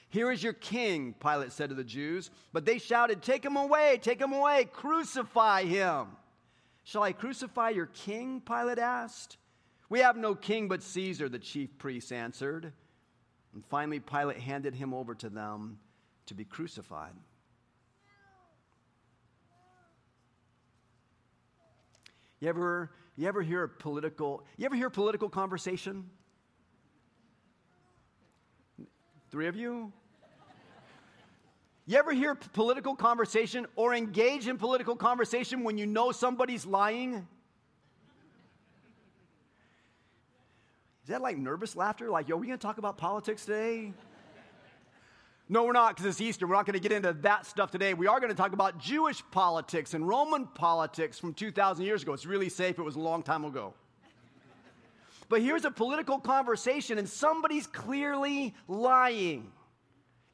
Here 0.10 0.32
is 0.32 0.42
your 0.42 0.54
king, 0.54 1.14
Pilate 1.20 1.52
said 1.52 1.70
to 1.70 1.76
the 1.76 1.84
Jews. 1.84 2.32
But 2.54 2.66
they 2.66 2.80
shouted, 2.80 3.22
Take 3.22 3.46
him 3.46 3.56
away, 3.56 4.00
take 4.02 4.20
him 4.20 4.34
away, 4.34 4.68
crucify 4.72 5.64
him. 5.64 6.08
Shall 6.84 7.04
I 7.04 7.12
crucify 7.12 7.70
your 7.70 7.86
king? 7.88 8.42
Pilate 8.42 8.80
asked. 8.80 9.38
We 9.90 10.00
have 10.00 10.18
no 10.18 10.34
king 10.34 10.68
but 10.68 10.82
Caesar, 10.82 11.30
the 11.30 11.40
chief 11.40 11.78
priests 11.78 12.12
answered. 12.12 12.72
And 13.54 13.64
finally, 13.70 14.00
Pilate 14.00 14.40
handed 14.40 14.74
him 14.74 14.94
over 14.94 15.14
to 15.16 15.30
them 15.30 15.78
to 16.28 16.34
be 16.34 16.46
crucified. 16.46 17.14
You 22.40 22.50
ever, 22.50 22.92
you 23.16 23.28
ever 23.28 23.42
hear 23.42 23.64
a 23.64 23.70
political, 23.70 24.44
you 24.58 24.66
ever 24.66 24.76
hear 24.76 24.90
political 24.90 25.30
conversation? 25.30 26.10
Three 29.30 29.48
of 29.48 29.56
you? 29.56 29.94
You 31.86 31.98
ever 31.98 32.12
hear 32.14 32.36
political 32.36 32.96
conversation 32.96 33.66
or 33.76 33.94
engage 33.94 34.48
in 34.48 34.58
political 34.58 34.96
conversation 34.96 35.64
when 35.64 35.78
you 35.78 35.86
know 35.86 36.12
somebody's 36.12 36.66
lying? 36.66 37.28
Is 41.04 41.10
that 41.10 41.22
like 41.22 41.38
nervous 41.38 41.76
laughter? 41.76 42.10
Like, 42.10 42.30
yo, 42.30 42.36
are 42.36 42.40
we 42.40 42.48
to 42.48 42.58
talk 42.58 42.78
about 42.78 42.98
politics 42.98 43.46
today? 43.46 43.94
No, 45.52 45.66
we're 45.66 45.74
not 45.74 45.98
because 45.98 46.06
it's 46.06 46.22
Easter. 46.22 46.48
We're 46.48 46.56
not 46.56 46.66
going 46.66 46.76
to 46.76 46.80
get 46.80 46.94
into 46.94 47.12
that 47.24 47.46
stuff 47.46 47.72
today. 47.72 47.94
We 47.94 48.08
are 48.08 48.22
going 48.22 48.32
to 48.32 48.38
talk 48.38 48.54
about 48.54 48.78
Jewish 48.78 49.22
politics 49.32 49.94
and 49.94 50.08
Roman 50.08 50.48
politics 50.48 51.20
from 51.20 51.34
2,000 51.34 51.84
years 51.84 52.04
ago. 52.04 52.14
It's 52.14 52.26
really 52.26 52.48
safe. 52.48 52.80
It 52.80 52.84
was 52.84 52.96
a 52.96 53.02
long 53.02 53.22
time 53.22 53.44
ago. 53.44 53.74
But 55.28 55.42
here's 55.42 55.66
a 55.66 55.72
political 55.72 56.20
conversation, 56.20 56.98
and 56.98 57.08
somebody's 57.08 57.68
clearly 57.68 58.56
lying 58.70 59.52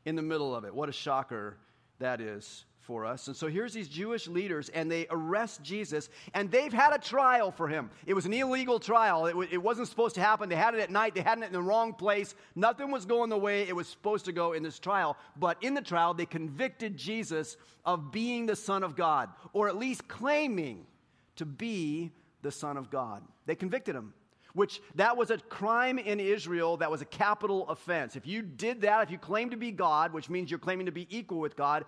in 0.05 0.15
the 0.15 0.21
middle 0.21 0.55
of 0.55 0.65
it. 0.65 0.75
What 0.75 0.87
a 0.87 0.91
shocker 0.91 1.57
that 1.97 2.21
is 2.21 2.65
for 2.87 3.05
us. 3.05 3.27
And 3.27 3.35
so 3.35 3.47
here's 3.47 3.73
these 3.73 3.89
Jewish 3.89 4.27
leaders, 4.27 4.69
and 4.69 4.89
they 4.89 5.05
arrest 5.11 5.61
Jesus, 5.61 6.09
and 6.33 6.49
they've 6.49 6.71
had 6.71 6.93
a 6.93 6.97
trial 6.97 7.51
for 7.51 7.67
him. 7.67 7.91
It 8.05 8.13
was 8.13 8.25
an 8.25 8.31
illegal 8.33 8.79
trial. 8.79 9.25
It, 9.25 9.31
w- 9.31 9.49
it 9.51 9.57
wasn't 9.57 9.89
supposed 9.89 10.15
to 10.15 10.21
happen. 10.21 10.47
They 10.47 10.55
had 10.55 10.73
it 10.73 10.79
at 10.79 10.89
night, 10.89 11.13
they 11.13 11.21
had 11.21 11.37
it 11.39 11.43
in 11.43 11.51
the 11.51 11.61
wrong 11.61 11.93
place. 11.93 12.33
Nothing 12.55 12.89
was 12.89 13.05
going 13.05 13.29
the 13.29 13.37
way 13.37 13.67
it 13.67 13.75
was 13.75 13.87
supposed 13.87 14.23
to 14.25 14.31
go 14.31 14.53
in 14.53 14.63
this 14.63 14.79
trial. 14.79 15.17
But 15.35 15.61
in 15.61 15.73
the 15.73 15.81
trial, 15.81 16.13
they 16.13 16.25
convicted 16.25 16.95
Jesus 16.95 17.57
of 17.85 18.11
being 18.11 18.45
the 18.45 18.55
Son 18.55 18.83
of 18.83 18.95
God, 18.95 19.29
or 19.51 19.67
at 19.67 19.75
least 19.75 20.07
claiming 20.07 20.87
to 21.35 21.45
be 21.45 22.11
the 22.41 22.51
Son 22.51 22.77
of 22.77 22.89
God. 22.89 23.21
They 23.45 23.55
convicted 23.55 23.95
him 23.95 24.13
which 24.53 24.81
that 24.95 25.15
was 25.15 25.29
a 25.29 25.37
crime 25.37 25.99
in 25.99 26.19
Israel 26.19 26.77
that 26.77 26.89
was 26.89 27.03
a 27.03 27.05
capital 27.05 27.69
offense. 27.69 28.15
If 28.15 28.25
you 28.25 28.41
did 28.41 28.81
that, 28.81 29.03
if 29.03 29.11
you 29.11 29.19
claimed 29.19 29.51
to 29.51 29.57
be 29.57 29.71
God, 29.71 30.13
which 30.13 30.31
means 30.31 30.49
you're 30.49 30.57
claiming 30.57 30.87
to 30.87 30.91
be 30.91 31.05
equal 31.15 31.39
with 31.39 31.55
God, 31.55 31.85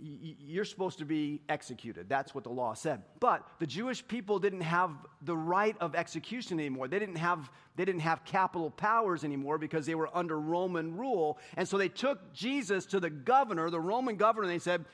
you're 0.00 0.64
supposed 0.64 0.98
to 0.98 1.04
be 1.04 1.40
executed. 1.48 2.08
That's 2.08 2.34
what 2.34 2.44
the 2.44 2.50
law 2.50 2.74
said. 2.74 3.02
But 3.20 3.46
the 3.58 3.66
Jewish 3.66 4.06
people 4.06 4.38
didn't 4.38 4.60
have 4.60 4.90
the 5.22 5.36
right 5.36 5.76
of 5.80 5.94
execution 5.94 6.58
anymore. 6.58 6.88
They 6.88 6.98
didn't 6.98 7.16
have, 7.16 7.50
they 7.76 7.84
didn't 7.84 8.02
have 8.02 8.24
capital 8.24 8.70
powers 8.70 9.24
anymore 9.24 9.58
because 9.58 9.86
they 9.86 9.94
were 9.94 10.08
under 10.16 10.38
Roman 10.38 10.96
rule. 10.96 11.38
And 11.56 11.66
so 11.66 11.78
they 11.78 11.88
took 11.88 12.32
Jesus 12.32 12.86
to 12.86 13.00
the 13.00 13.10
governor, 13.10 13.70
the 13.70 13.80
Roman 13.80 14.16
governor, 14.16 14.44
and 14.44 14.52
they 14.52 14.62
said, 14.62 14.84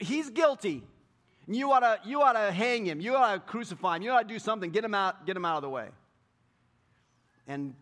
He's 0.00 0.30
guilty. 0.30 0.82
You 1.46 1.72
ought 1.72 1.80
to, 1.80 1.98
you 2.04 2.22
ought 2.22 2.32
to 2.32 2.52
hang 2.52 2.86
him. 2.86 3.00
You 3.00 3.16
ought 3.16 3.34
to 3.34 3.40
crucify 3.40 3.96
him. 3.96 4.02
You 4.02 4.12
ought 4.12 4.22
to 4.22 4.28
do 4.28 4.38
something. 4.38 4.70
Get 4.70 4.84
him 4.84 4.94
out, 4.94 5.26
get 5.26 5.36
him 5.36 5.44
out 5.44 5.56
of 5.56 5.62
the 5.62 5.68
way. 5.68 5.88
And 7.46 7.74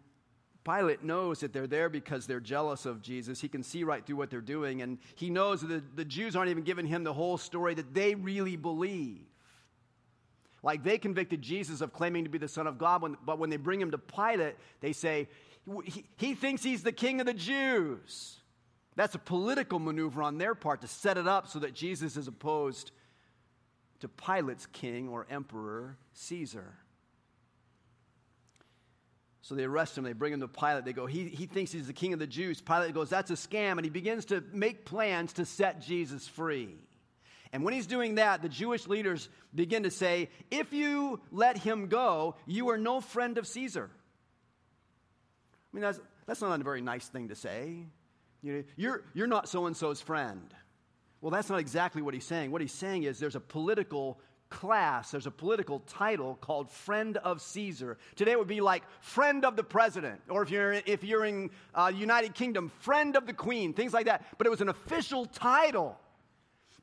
Pilate 0.64 1.02
knows 1.02 1.40
that 1.40 1.52
they're 1.52 1.66
there 1.66 1.88
because 1.88 2.26
they're 2.26 2.40
jealous 2.40 2.86
of 2.86 3.02
Jesus. 3.02 3.40
He 3.40 3.48
can 3.48 3.62
see 3.62 3.82
right 3.82 4.04
through 4.04 4.16
what 4.16 4.30
they're 4.30 4.40
doing, 4.40 4.82
and 4.82 4.98
he 5.16 5.28
knows 5.28 5.60
that 5.62 5.96
the, 5.96 6.04
Jews 6.04 6.36
aren't 6.36 6.50
even 6.50 6.62
giving 6.62 6.86
him 6.86 7.02
the 7.02 7.12
whole 7.12 7.36
story 7.36 7.74
that 7.74 7.92
they 7.92 8.14
really 8.14 8.56
believe. 8.56 9.26
Like 10.62 10.84
they 10.84 10.98
convicted 10.98 11.42
Jesus 11.42 11.80
of 11.80 11.92
claiming 11.92 12.24
to 12.24 12.30
be 12.30 12.38
the 12.38 12.46
Son 12.46 12.68
of 12.68 12.78
God, 12.78 13.02
when, 13.02 13.16
but 13.26 13.40
when 13.40 13.50
they 13.50 13.56
bring 13.56 13.80
him 13.80 13.90
to 13.90 13.98
Pilate, 13.98 14.54
they 14.80 14.92
say, 14.92 15.28
he, 15.84 16.04
he 16.16 16.34
thinks 16.34 16.62
he's 16.62 16.84
the 16.84 16.92
king 16.92 17.18
of 17.20 17.26
the 17.26 17.34
Jews. 17.34 18.38
That's 18.94 19.16
a 19.16 19.18
political 19.18 19.80
maneuver 19.80 20.22
on 20.22 20.38
their 20.38 20.54
part 20.54 20.82
to 20.82 20.86
set 20.86 21.16
it 21.16 21.26
up 21.26 21.48
so 21.48 21.58
that 21.60 21.74
Jesus 21.74 22.16
is 22.16 22.28
opposed 22.28 22.92
to 24.00 24.08
Pilate's 24.08 24.66
king 24.66 25.08
or 25.08 25.26
emperor, 25.30 25.96
Caesar. 26.12 26.74
So 29.42 29.56
they 29.56 29.64
arrest 29.64 29.98
him, 29.98 30.04
they 30.04 30.12
bring 30.12 30.32
him 30.32 30.40
to 30.40 30.48
Pilate. 30.48 30.84
They 30.84 30.92
go, 30.92 31.06
he, 31.06 31.24
he 31.24 31.46
thinks 31.46 31.72
he's 31.72 31.88
the 31.88 31.92
king 31.92 32.12
of 32.12 32.20
the 32.20 32.28
Jews. 32.28 32.60
Pilate 32.60 32.94
goes, 32.94 33.10
That's 33.10 33.30
a 33.30 33.34
scam. 33.34 33.72
And 33.72 33.84
he 33.84 33.90
begins 33.90 34.26
to 34.26 34.42
make 34.52 34.84
plans 34.84 35.32
to 35.34 35.44
set 35.44 35.80
Jesus 35.80 36.28
free. 36.28 36.76
And 37.52 37.64
when 37.64 37.74
he's 37.74 37.88
doing 37.88 38.14
that, 38.14 38.40
the 38.40 38.48
Jewish 38.48 38.86
leaders 38.86 39.28
begin 39.52 39.82
to 39.82 39.90
say, 39.90 40.30
If 40.52 40.72
you 40.72 41.20
let 41.32 41.58
him 41.58 41.88
go, 41.88 42.36
you 42.46 42.70
are 42.70 42.78
no 42.78 43.00
friend 43.00 43.36
of 43.36 43.48
Caesar. 43.48 43.90
I 45.72 45.76
mean, 45.76 45.82
that's, 45.82 46.00
that's 46.26 46.40
not 46.40 46.58
a 46.58 46.62
very 46.62 46.80
nice 46.80 47.08
thing 47.08 47.28
to 47.28 47.34
say. 47.34 47.86
You 48.42 48.52
know, 48.52 48.64
you're, 48.76 49.02
you're 49.12 49.26
not 49.26 49.48
so 49.48 49.66
and 49.66 49.76
so's 49.76 50.00
friend. 50.00 50.54
Well, 51.20 51.30
that's 51.30 51.50
not 51.50 51.58
exactly 51.58 52.00
what 52.00 52.14
he's 52.14 52.24
saying. 52.24 52.52
What 52.52 52.60
he's 52.60 52.72
saying 52.72 53.04
is 53.04 53.18
there's 53.18 53.36
a 53.36 53.40
political 53.40 54.20
class, 54.52 55.10
there's 55.10 55.26
a 55.26 55.30
political 55.30 55.80
title 55.80 56.36
called 56.40 56.70
Friend 56.70 57.16
of 57.16 57.40
Caesar. 57.40 57.98
Today 58.14 58.32
it 58.32 58.38
would 58.38 58.46
be 58.46 58.60
like 58.60 58.84
Friend 59.00 59.44
of 59.44 59.56
the 59.56 59.64
President, 59.64 60.20
or 60.28 60.42
if 60.42 60.50
you're, 60.50 60.72
if 60.72 61.02
you're 61.02 61.24
in 61.24 61.50
uh, 61.74 61.90
United 61.92 62.34
Kingdom, 62.34 62.70
Friend 62.80 63.16
of 63.16 63.26
the 63.26 63.32
Queen, 63.32 63.72
things 63.72 63.92
like 63.92 64.06
that. 64.06 64.24
But 64.38 64.46
it 64.46 64.50
was 64.50 64.60
an 64.60 64.68
official 64.68 65.26
title. 65.26 65.98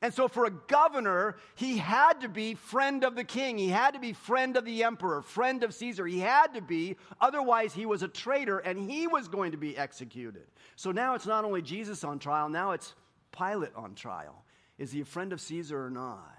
And 0.02 0.14
so, 0.14 0.28
for 0.30 0.46
a 0.46 0.52
governor, 0.52 1.36
he 1.56 1.78
had 1.78 2.22
to 2.22 2.30
be 2.30 2.56
friend 2.56 3.04
of 3.04 3.16
the 3.16 3.26
king. 3.26 3.58
He 3.58 3.68
had 3.68 3.94
to 3.96 4.00
be 4.00 4.14
friend 4.14 4.56
of 4.56 4.64
the 4.64 4.84
emperor, 4.84 5.22
friend 5.22 5.62
of 5.64 5.74
Caesar. 5.74 6.08
He 6.08 6.20
had 6.20 6.54
to 6.54 6.62
be, 6.62 6.96
otherwise, 7.20 7.74
he 7.74 7.86
was 7.86 8.02
a 8.02 8.08
traitor 8.08 8.60
and 8.60 8.90
he 8.90 9.08
was 9.08 9.28
going 9.28 9.52
to 9.52 9.58
be 9.58 9.78
executed. 9.78 10.48
So 10.78 10.92
now 10.92 11.16
it's 11.16 11.28
not 11.28 11.44
only 11.44 11.62
Jesus 11.62 12.06
on 12.06 12.18
trial, 12.18 12.48
now 12.48 12.72
it's 12.72 12.96
Pilate 13.32 13.76
on 13.76 13.94
trial. 13.94 14.44
Is 14.78 14.94
he 14.94 15.02
a 15.02 15.06
friend 15.06 15.34
of 15.34 15.42
Caesar 15.42 15.86
or 15.86 15.90
not? 15.90 16.39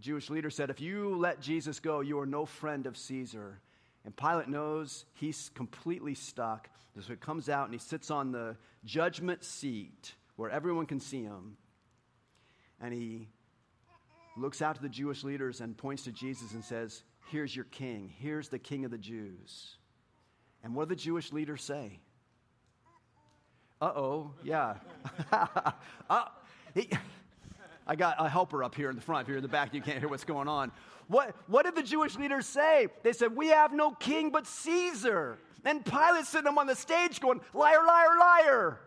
Jewish 0.00 0.30
leader 0.30 0.50
said, 0.50 0.70
If 0.70 0.80
you 0.80 1.16
let 1.16 1.40
Jesus 1.40 1.80
go, 1.80 2.00
you 2.00 2.18
are 2.18 2.26
no 2.26 2.46
friend 2.46 2.86
of 2.86 2.96
Caesar. 2.96 3.60
And 4.04 4.16
Pilate 4.16 4.48
knows 4.48 5.04
he's 5.14 5.50
completely 5.54 6.14
stuck. 6.14 6.70
So 7.00 7.12
he 7.12 7.16
comes 7.16 7.48
out 7.48 7.64
and 7.64 7.74
he 7.74 7.78
sits 7.78 8.10
on 8.10 8.32
the 8.32 8.56
judgment 8.84 9.44
seat 9.44 10.14
where 10.36 10.50
everyone 10.50 10.86
can 10.86 11.00
see 11.00 11.22
him 11.22 11.56
and 12.80 12.94
he 12.94 13.28
looks 14.36 14.62
out 14.62 14.76
to 14.76 14.82
the 14.82 14.88
Jewish 14.88 15.22
leaders 15.22 15.60
and 15.60 15.76
points 15.76 16.04
to 16.04 16.12
Jesus 16.12 16.52
and 16.52 16.64
says, 16.64 17.02
Here's 17.30 17.54
your 17.54 17.66
king. 17.66 18.12
Here's 18.18 18.48
the 18.48 18.58
king 18.58 18.84
of 18.84 18.90
the 18.90 18.98
Jews. 18.98 19.76
And 20.64 20.74
what 20.74 20.88
do 20.88 20.94
the 20.94 21.00
Jewish 21.00 21.32
leaders 21.32 21.62
say? 21.62 22.00
Uh 23.80 23.92
oh, 23.96 24.32
yeah. 24.42 24.74
uh, 26.10 26.24
he, 26.74 26.90
I 27.90 27.96
got 27.96 28.14
a 28.20 28.28
helper 28.28 28.62
up 28.62 28.76
here 28.76 28.88
in 28.88 28.94
the 28.94 29.02
front. 29.02 29.22
If 29.22 29.28
you're 29.28 29.38
in 29.38 29.42
the 29.42 29.48
back, 29.48 29.74
you 29.74 29.82
can't 29.82 29.98
hear 29.98 30.08
what's 30.08 30.22
going 30.22 30.46
on. 30.46 30.70
What, 31.08 31.34
what 31.48 31.64
did 31.64 31.74
the 31.74 31.82
Jewish 31.82 32.16
leaders 32.16 32.46
say? 32.46 32.86
They 33.02 33.12
said, 33.12 33.34
We 33.34 33.48
have 33.48 33.72
no 33.72 33.90
king 33.90 34.30
but 34.30 34.46
Caesar. 34.46 35.40
And 35.64 35.84
Pilate 35.84 36.24
sitting 36.24 36.46
him 36.46 36.56
on 36.56 36.68
the 36.68 36.76
stage 36.76 37.20
going, 37.20 37.40
Liar, 37.52 37.84
liar, 37.84 38.16
liar. 38.20 38.80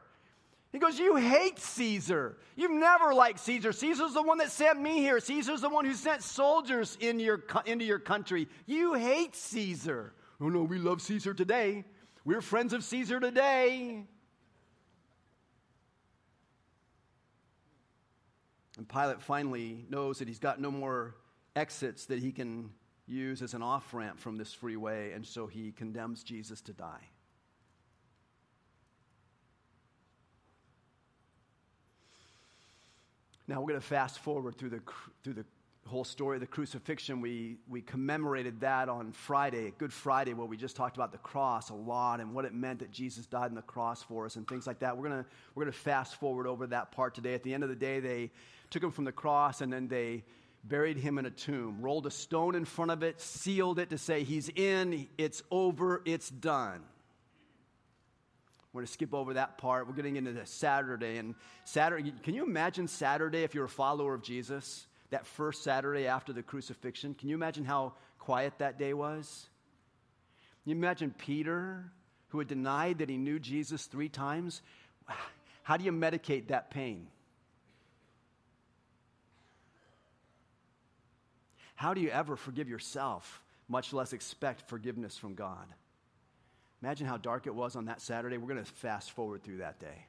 He 0.72 0.80
goes, 0.80 0.98
You 0.98 1.18
hate 1.18 1.60
Caesar. 1.60 2.38
You've 2.56 2.72
never 2.72 3.14
liked 3.14 3.42
Caesar. 3.42 3.74
Caesar's 3.74 4.14
the 4.14 4.24
one 4.24 4.38
that 4.38 4.54
sent 4.54 4.80
me 4.80 5.00
here. 5.00 5.20
Caesar's 5.20 5.60
the 5.60 5.70
one 5.70 5.84
who 5.84 5.96
sent 5.96 6.24
soldiers 6.24 6.98
in 7.02 7.20
your, 7.20 7.44
into 7.66 7.84
your 7.84 8.00
country. 8.00 8.48
You 8.68 8.94
hate 8.94 9.36
Caesar. 9.36 10.14
Oh, 10.40 10.48
no, 10.48 10.64
we 10.64 10.78
love 10.78 11.02
Caesar 11.02 11.34
today. 11.34 11.84
We're 12.24 12.42
friends 12.42 12.72
of 12.72 12.86
Caesar 12.86 13.20
today. 13.20 14.06
And 18.84 18.90
Pilate 18.90 19.22
finally 19.22 19.86
knows 19.90 20.20
that 20.20 20.28
he's 20.28 20.40
got 20.40 20.60
no 20.60 20.70
more 20.70 21.16
exits 21.56 22.06
that 22.08 22.20
he 22.20 22.34
can 22.34 22.70
use 23.08 23.42
as 23.42 23.54
an 23.54 23.62
off 23.62 23.94
ramp 23.94 24.20
from 24.20 24.36
this 24.36 24.54
freeway, 24.54 25.14
and 25.14 25.26
so 25.26 25.48
he 25.48 25.72
condemns 25.72 26.22
Jesus 26.22 26.60
to 26.60 26.74
die. 26.74 27.08
Now 33.48 33.62
we're 33.62 33.70
going 33.70 33.80
to 33.80 33.86
fast 33.86 34.20
forward 34.20 34.58
through 34.58 34.72
the, 34.72 34.82
through 35.24 35.36
the 35.36 35.46
whole 35.88 36.04
story 36.04 36.38
of 36.38 36.42
the 36.42 36.48
crucifixion. 36.48 37.22
We, 37.22 37.58
we 37.70 37.82
commemorated 37.82 38.62
that 38.62 38.90
on 38.90 39.12
Friday, 39.12 39.74
Good 39.78 39.94
Friday, 39.94 40.34
where 40.34 40.48
we 40.48 40.58
just 40.58 40.76
talked 40.76 40.98
about 40.98 41.12
the 41.12 41.18
cross 41.20 41.70
a 41.70 41.74
lot 41.74 42.20
and 42.20 42.34
what 42.34 42.46
it 42.46 42.54
meant 42.54 42.80
that 42.80 42.92
Jesus 42.92 43.26
died 43.26 43.46
on 43.46 43.56
the 43.56 43.62
cross 43.62 44.02
for 44.04 44.26
us 44.26 44.36
and 44.36 44.48
things 44.48 44.68
like 44.68 44.80
that. 44.80 44.98
We're 44.98 45.10
going 45.10 45.24
to 45.24 45.30
we're 45.56 45.64
going 45.64 45.74
to 45.74 45.80
fast 45.80 46.20
forward 46.20 46.48
over 46.48 46.68
that 46.68 46.92
part 46.92 47.16
today. 47.16 47.34
At 47.34 47.44
the 47.44 47.54
end 47.54 47.64
of 47.64 47.70
the 47.70 47.76
day, 47.76 48.00
they 48.00 48.32
took 48.74 48.84
him 48.84 48.92
from 48.92 49.06
the 49.06 49.12
cross 49.12 49.62
and 49.62 49.72
then 49.72 49.88
they 49.88 50.24
buried 50.64 50.98
him 50.98 51.18
in 51.20 51.26
a 51.26 51.30
tomb, 51.30 51.82
rolled 51.82 52.08
a 52.08 52.12
stone 52.12 52.56
in 52.56 52.66
front 52.66 52.90
of 52.90 53.04
it, 53.04 53.22
sealed 53.22 53.78
it 53.78 53.92
to 53.92 53.98
say, 53.98 54.24
He's 54.24 54.50
in, 54.50 55.08
it's 55.18 55.44
over, 55.52 56.02
it's 56.06 56.30
done. 56.30 56.82
We're 58.72 58.80
going 58.80 58.88
to 58.88 58.94
skip 58.94 59.14
over 59.14 59.36
that 59.36 59.60
part. 59.60 59.88
We're 59.88 59.94
getting 59.94 60.16
into 60.16 60.34
the 60.34 60.48
Saturday. 60.48 61.18
And 61.18 61.36
Saturday, 61.64 62.12
can 62.24 62.34
you 62.34 62.44
imagine 62.44 62.88
Saturday 62.88 63.44
if 63.44 63.54
you're 63.54 63.66
a 63.66 63.70
follower 63.70 64.16
of 64.16 64.24
Jesus? 64.24 64.88
That 65.12 65.28
first 65.28 65.64
Saturday 65.64 66.08
after 66.08 66.34
the 66.34 66.42
crucifixion? 66.42 67.14
Can 67.14 67.30
you 67.30 67.36
imagine 67.36 67.66
how 67.66 67.94
quiet 68.18 68.54
that 68.58 68.80
day 68.80 68.96
was? 68.96 69.48
Can 70.64 70.72
you 70.72 70.76
imagine 70.76 71.14
Peter, 71.16 71.92
who 72.30 72.40
had 72.40 72.48
denied 72.48 72.98
that 72.98 73.10
he 73.10 73.18
knew 73.18 73.38
Jesus 73.38 73.86
three 73.86 74.10
times? 74.10 74.64
How 75.62 75.78
do 75.78 75.84
you 75.84 75.92
medicate 75.92 76.48
that 76.48 76.72
pain? 76.72 77.06
How 81.84 81.94
do 81.94 82.00
you 82.00 82.12
ever 82.12 82.38
forgive 82.38 82.70
yourself, 82.70 83.44
much 83.68 83.92
less 83.92 84.14
expect 84.14 84.70
forgiveness 84.70 85.18
from 85.18 85.34
God? 85.34 85.68
Imagine 86.82 87.08
how 87.08 87.18
dark 87.18 87.46
it 87.46 87.54
was 87.54 87.76
on 87.76 87.84
that 87.88 88.00
Saturday. 88.00 88.38
We're 88.38 88.48
going 88.48 88.64
to 88.64 88.72
fast 88.72 89.12
forward 89.12 89.44
through 89.44 89.58
that 89.58 89.82
day. 89.82 90.06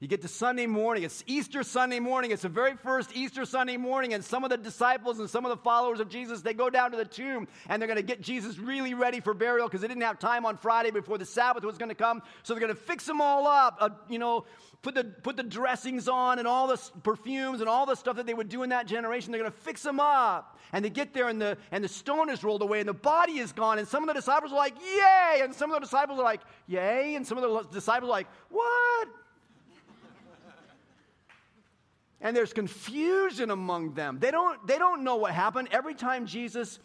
You 0.00 0.06
get 0.06 0.22
to 0.22 0.28
Sunday 0.28 0.66
morning. 0.66 1.02
It's 1.02 1.24
Easter 1.26 1.64
Sunday 1.64 1.98
morning. 1.98 2.30
It's 2.30 2.42
the 2.42 2.48
very 2.48 2.76
first 2.76 3.10
Easter 3.16 3.44
Sunday 3.44 3.76
morning. 3.76 4.14
And 4.14 4.24
some 4.24 4.44
of 4.44 4.50
the 4.50 4.56
disciples 4.56 5.18
and 5.18 5.28
some 5.28 5.44
of 5.44 5.48
the 5.48 5.56
followers 5.56 5.98
of 5.98 6.08
Jesus, 6.08 6.40
they 6.40 6.54
go 6.54 6.70
down 6.70 6.92
to 6.92 6.96
the 6.96 7.04
tomb 7.04 7.48
and 7.68 7.82
they're 7.82 7.88
going 7.88 7.96
to 7.96 8.04
get 8.04 8.20
Jesus 8.20 8.60
really 8.60 8.94
ready 8.94 9.18
for 9.18 9.34
burial 9.34 9.66
because 9.66 9.80
they 9.80 9.88
didn't 9.88 10.04
have 10.04 10.20
time 10.20 10.46
on 10.46 10.56
Friday 10.56 10.92
before 10.92 11.18
the 11.18 11.24
Sabbath 11.24 11.64
was 11.64 11.78
going 11.78 11.88
to 11.88 11.96
come. 11.96 12.22
So 12.44 12.54
they're 12.54 12.60
going 12.60 12.72
to 12.72 12.80
fix 12.80 13.06
them 13.06 13.20
all 13.20 13.48
up, 13.48 13.76
uh, 13.80 13.88
you 14.08 14.20
know, 14.20 14.44
put 14.82 14.94
the, 14.94 15.02
put 15.02 15.36
the 15.36 15.42
dressings 15.42 16.06
on 16.06 16.38
and 16.38 16.46
all 16.46 16.68
the 16.68 16.80
perfumes 17.02 17.58
and 17.58 17.68
all 17.68 17.84
the 17.84 17.96
stuff 17.96 18.14
that 18.16 18.26
they 18.26 18.34
would 18.34 18.48
do 18.48 18.62
in 18.62 18.70
that 18.70 18.86
generation. 18.86 19.32
They're 19.32 19.40
going 19.40 19.50
to 19.50 19.58
fix 19.58 19.82
them 19.82 19.98
up. 19.98 20.60
And 20.72 20.84
they 20.84 20.90
get 20.90 21.12
there 21.12 21.28
and 21.28 21.42
the, 21.42 21.58
and 21.72 21.82
the 21.82 21.88
stone 21.88 22.30
is 22.30 22.44
rolled 22.44 22.62
away 22.62 22.78
and 22.78 22.88
the 22.88 22.94
body 22.94 23.38
is 23.38 23.50
gone. 23.50 23.80
And 23.80 23.88
some 23.88 24.04
of 24.04 24.06
the 24.06 24.14
disciples 24.14 24.52
are 24.52 24.58
like, 24.58 24.76
yay. 24.80 25.40
And 25.42 25.52
some 25.52 25.72
of 25.72 25.74
the 25.74 25.80
disciples 25.80 26.20
are 26.20 26.24
like, 26.24 26.42
yay. 26.68 27.16
And 27.16 27.26
some 27.26 27.36
of 27.36 27.42
the 27.42 27.74
disciples 27.74 28.08
are 28.08 28.12
like, 28.12 28.28
what? 28.48 29.08
And 32.20 32.36
there's 32.36 32.52
confusion 32.52 33.50
among 33.50 33.94
them. 33.94 34.18
They 34.18 34.30
don't, 34.30 34.64
they 34.66 34.78
don't 34.78 35.04
know 35.04 35.16
what 35.16 35.32
happened. 35.32 35.68
Every 35.70 35.94
time 35.94 36.26
Jesus, 36.26 36.80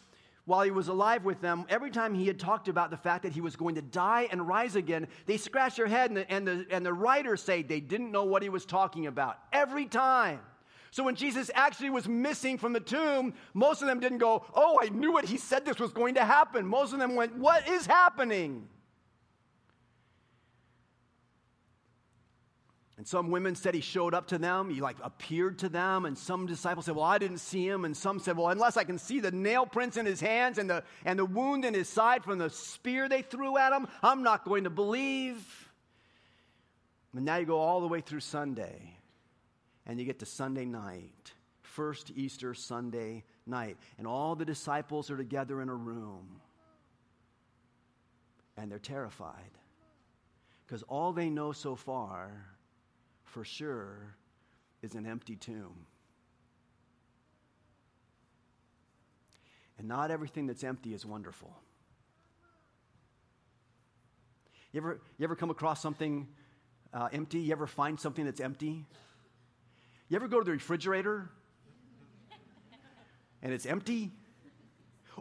while 0.45 0.61
he 0.61 0.71
was 0.71 0.89
alive 0.89 1.25
with 1.25 1.41
them, 1.41 1.65
every 1.69 1.89
time 1.89 2.13
he 2.13 2.27
had 2.27 2.39
talked 2.39 2.67
about 2.67 2.91
the 2.91 2.97
fact 2.97 3.23
that 3.23 3.31
he 3.31 3.41
was 3.41 3.55
going 3.55 3.75
to 3.75 3.81
die 3.81 4.27
and 4.31 4.47
rise 4.47 4.75
again, 4.75 5.07
they 5.25 5.37
scratch 5.37 5.77
their 5.77 5.87
head 5.87 6.11
and 6.11 6.17
the, 6.17 6.31
and 6.31 6.47
the, 6.47 6.65
and 6.69 6.85
the 6.85 6.93
writers 6.93 7.41
say 7.41 7.63
they 7.63 7.79
didn't 7.79 8.11
know 8.11 8.25
what 8.25 8.43
he 8.43 8.49
was 8.49 8.65
talking 8.65 9.07
about. 9.07 9.39
Every 9.51 9.85
time. 9.85 10.39
So 10.91 11.03
when 11.03 11.15
Jesus 11.15 11.49
actually 11.55 11.89
was 11.89 12.07
missing 12.07 12.59
from 12.59 12.71
the 12.71 12.79
tomb, 12.79 13.33
most 13.55 13.81
of 13.81 13.87
them 13.87 13.99
didn't 13.99 14.19
go, 14.19 14.45
Oh, 14.53 14.79
I 14.79 14.89
knew 14.89 15.17
it. 15.17 15.25
He 15.25 15.37
said 15.37 15.65
this 15.65 15.79
was 15.79 15.91
going 15.91 16.13
to 16.15 16.23
happen. 16.23 16.67
Most 16.67 16.93
of 16.93 16.99
them 16.99 17.15
went, 17.15 17.35
What 17.35 17.67
is 17.67 17.87
happening? 17.87 18.67
And 23.03 23.07
some 23.09 23.31
women 23.31 23.53
said 23.53 23.75
he 23.75 23.81
showed 23.81 24.13
up 24.13 24.27
to 24.27 24.37
them, 24.37 24.69
he 24.69 24.79
like 24.79 24.95
appeared 25.03 25.59
to 25.59 25.67
them, 25.67 26.05
and 26.05 26.17
some 26.17 26.45
disciples 26.45 26.85
said, 26.85 26.95
Well, 26.95 27.03
I 27.03 27.17
didn't 27.17 27.39
see 27.39 27.67
him. 27.67 27.83
And 27.83 27.97
some 27.97 28.17
said, 28.17 28.37
Well, 28.37 28.47
unless 28.47 28.77
I 28.77 28.85
can 28.85 28.97
see 28.97 29.19
the 29.19 29.29
nail 29.29 29.65
prints 29.65 29.97
in 29.97 30.05
his 30.05 30.21
hands 30.21 30.57
and 30.57 30.69
the, 30.69 30.85
and 31.03 31.19
the 31.19 31.25
wound 31.25 31.65
in 31.65 31.73
his 31.73 31.89
side 31.89 32.23
from 32.23 32.37
the 32.37 32.49
spear 32.49 33.09
they 33.09 33.21
threw 33.21 33.57
at 33.57 33.73
him, 33.73 33.89
I'm 34.01 34.23
not 34.23 34.45
going 34.45 34.63
to 34.63 34.69
believe. 34.69 35.69
And 37.13 37.25
now 37.25 37.35
you 37.35 37.45
go 37.45 37.59
all 37.59 37.81
the 37.81 37.89
way 37.89 37.99
through 37.99 38.21
Sunday 38.21 38.95
and 39.85 39.99
you 39.99 40.05
get 40.05 40.19
to 40.19 40.25
Sunday 40.25 40.63
night, 40.63 41.33
first 41.61 42.09
Easter 42.15 42.53
Sunday 42.53 43.25
night, 43.45 43.75
and 43.97 44.07
all 44.07 44.33
the 44.33 44.45
disciples 44.45 45.11
are 45.11 45.17
together 45.17 45.61
in 45.61 45.67
a 45.67 45.75
room. 45.75 46.39
and 48.55 48.71
they're 48.71 48.79
terrified. 48.79 49.51
Because 50.65 50.83
all 50.83 51.11
they 51.11 51.29
know 51.29 51.51
so 51.51 51.75
far, 51.75 52.52
for 53.33 53.43
sure, 53.43 54.15
is 54.83 54.93
an 54.93 55.07
empty 55.07 55.35
tomb. 55.35 55.87
And 59.79 59.87
not 59.87 60.11
everything 60.11 60.45
that's 60.45 60.63
empty 60.63 60.93
is 60.93 61.03
wonderful. 61.03 61.51
You 64.71 64.81
ever, 64.81 65.01
you 65.17 65.23
ever 65.23 65.35
come 65.35 65.49
across 65.49 65.81
something 65.81 66.27
uh, 66.93 67.09
empty? 67.11 67.39
You 67.39 67.53
ever 67.53 67.65
find 67.65 67.99
something 67.99 68.23
that's 68.23 68.39
empty? 68.39 68.85
You 70.09 70.15
ever 70.15 70.27
go 70.27 70.37
to 70.37 70.45
the 70.45 70.51
refrigerator 70.51 71.31
and 73.41 73.51
it's 73.51 73.65
empty? 73.65 74.11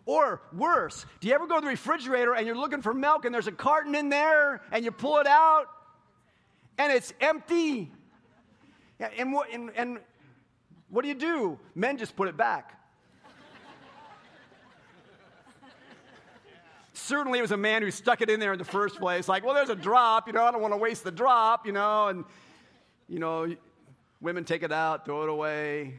Or 0.05 0.43
worse, 0.53 1.07
do 1.21 1.29
you 1.29 1.35
ever 1.35 1.47
go 1.47 1.55
to 1.55 1.61
the 1.63 1.69
refrigerator 1.69 2.35
and 2.35 2.47
you're 2.47 2.57
looking 2.57 2.83
for 2.83 2.93
milk 2.93 3.25
and 3.25 3.35
there's 3.35 3.47
a 3.47 3.53
carton 3.53 3.95
in 3.95 4.11
there 4.11 4.61
and 4.71 4.85
you 4.85 4.91
pull 4.91 5.19
it 5.19 5.27
out 5.27 5.69
and 6.77 6.93
it's 6.93 7.15
empty? 7.19 7.91
And 9.19 9.33
what, 9.33 9.53
and, 9.53 9.71
and 9.77 9.99
what 10.89 11.03
do 11.03 11.09
you 11.09 11.15
do? 11.15 11.59
Men 11.75 11.97
just 11.97 12.15
put 12.17 12.29
it 12.29 12.37
back. 12.37 12.79
Certainly, 16.93 17.41
it 17.41 17.43
was 17.43 17.53
a 17.53 17.57
man 17.57 17.83
who 17.83 17.91
stuck 17.91 18.23
it 18.23 18.31
in 18.31 18.39
there 18.39 18.53
in 18.53 18.59
the 18.59 18.65
first 18.65 18.99
place. 18.99 19.29
Like, 19.29 19.45
well, 19.45 19.55
there's 19.55 19.71
a 19.71 19.75
drop, 19.75 20.29
you 20.29 20.33
know, 20.33 20.45
I 20.45 20.53
don't 20.53 20.63
want 20.63 20.73
to 20.73 20.79
waste 20.79 21.03
the 21.03 21.11
drop, 21.11 21.67
you 21.67 21.73
know, 21.73 22.09
and, 22.09 22.25
you 23.09 23.19
know, 23.19 23.55
women 24.21 24.45
take 24.45 24.63
it 24.63 24.71
out, 24.71 25.05
throw 25.05 25.25
it 25.25 25.29
away, 25.29 25.99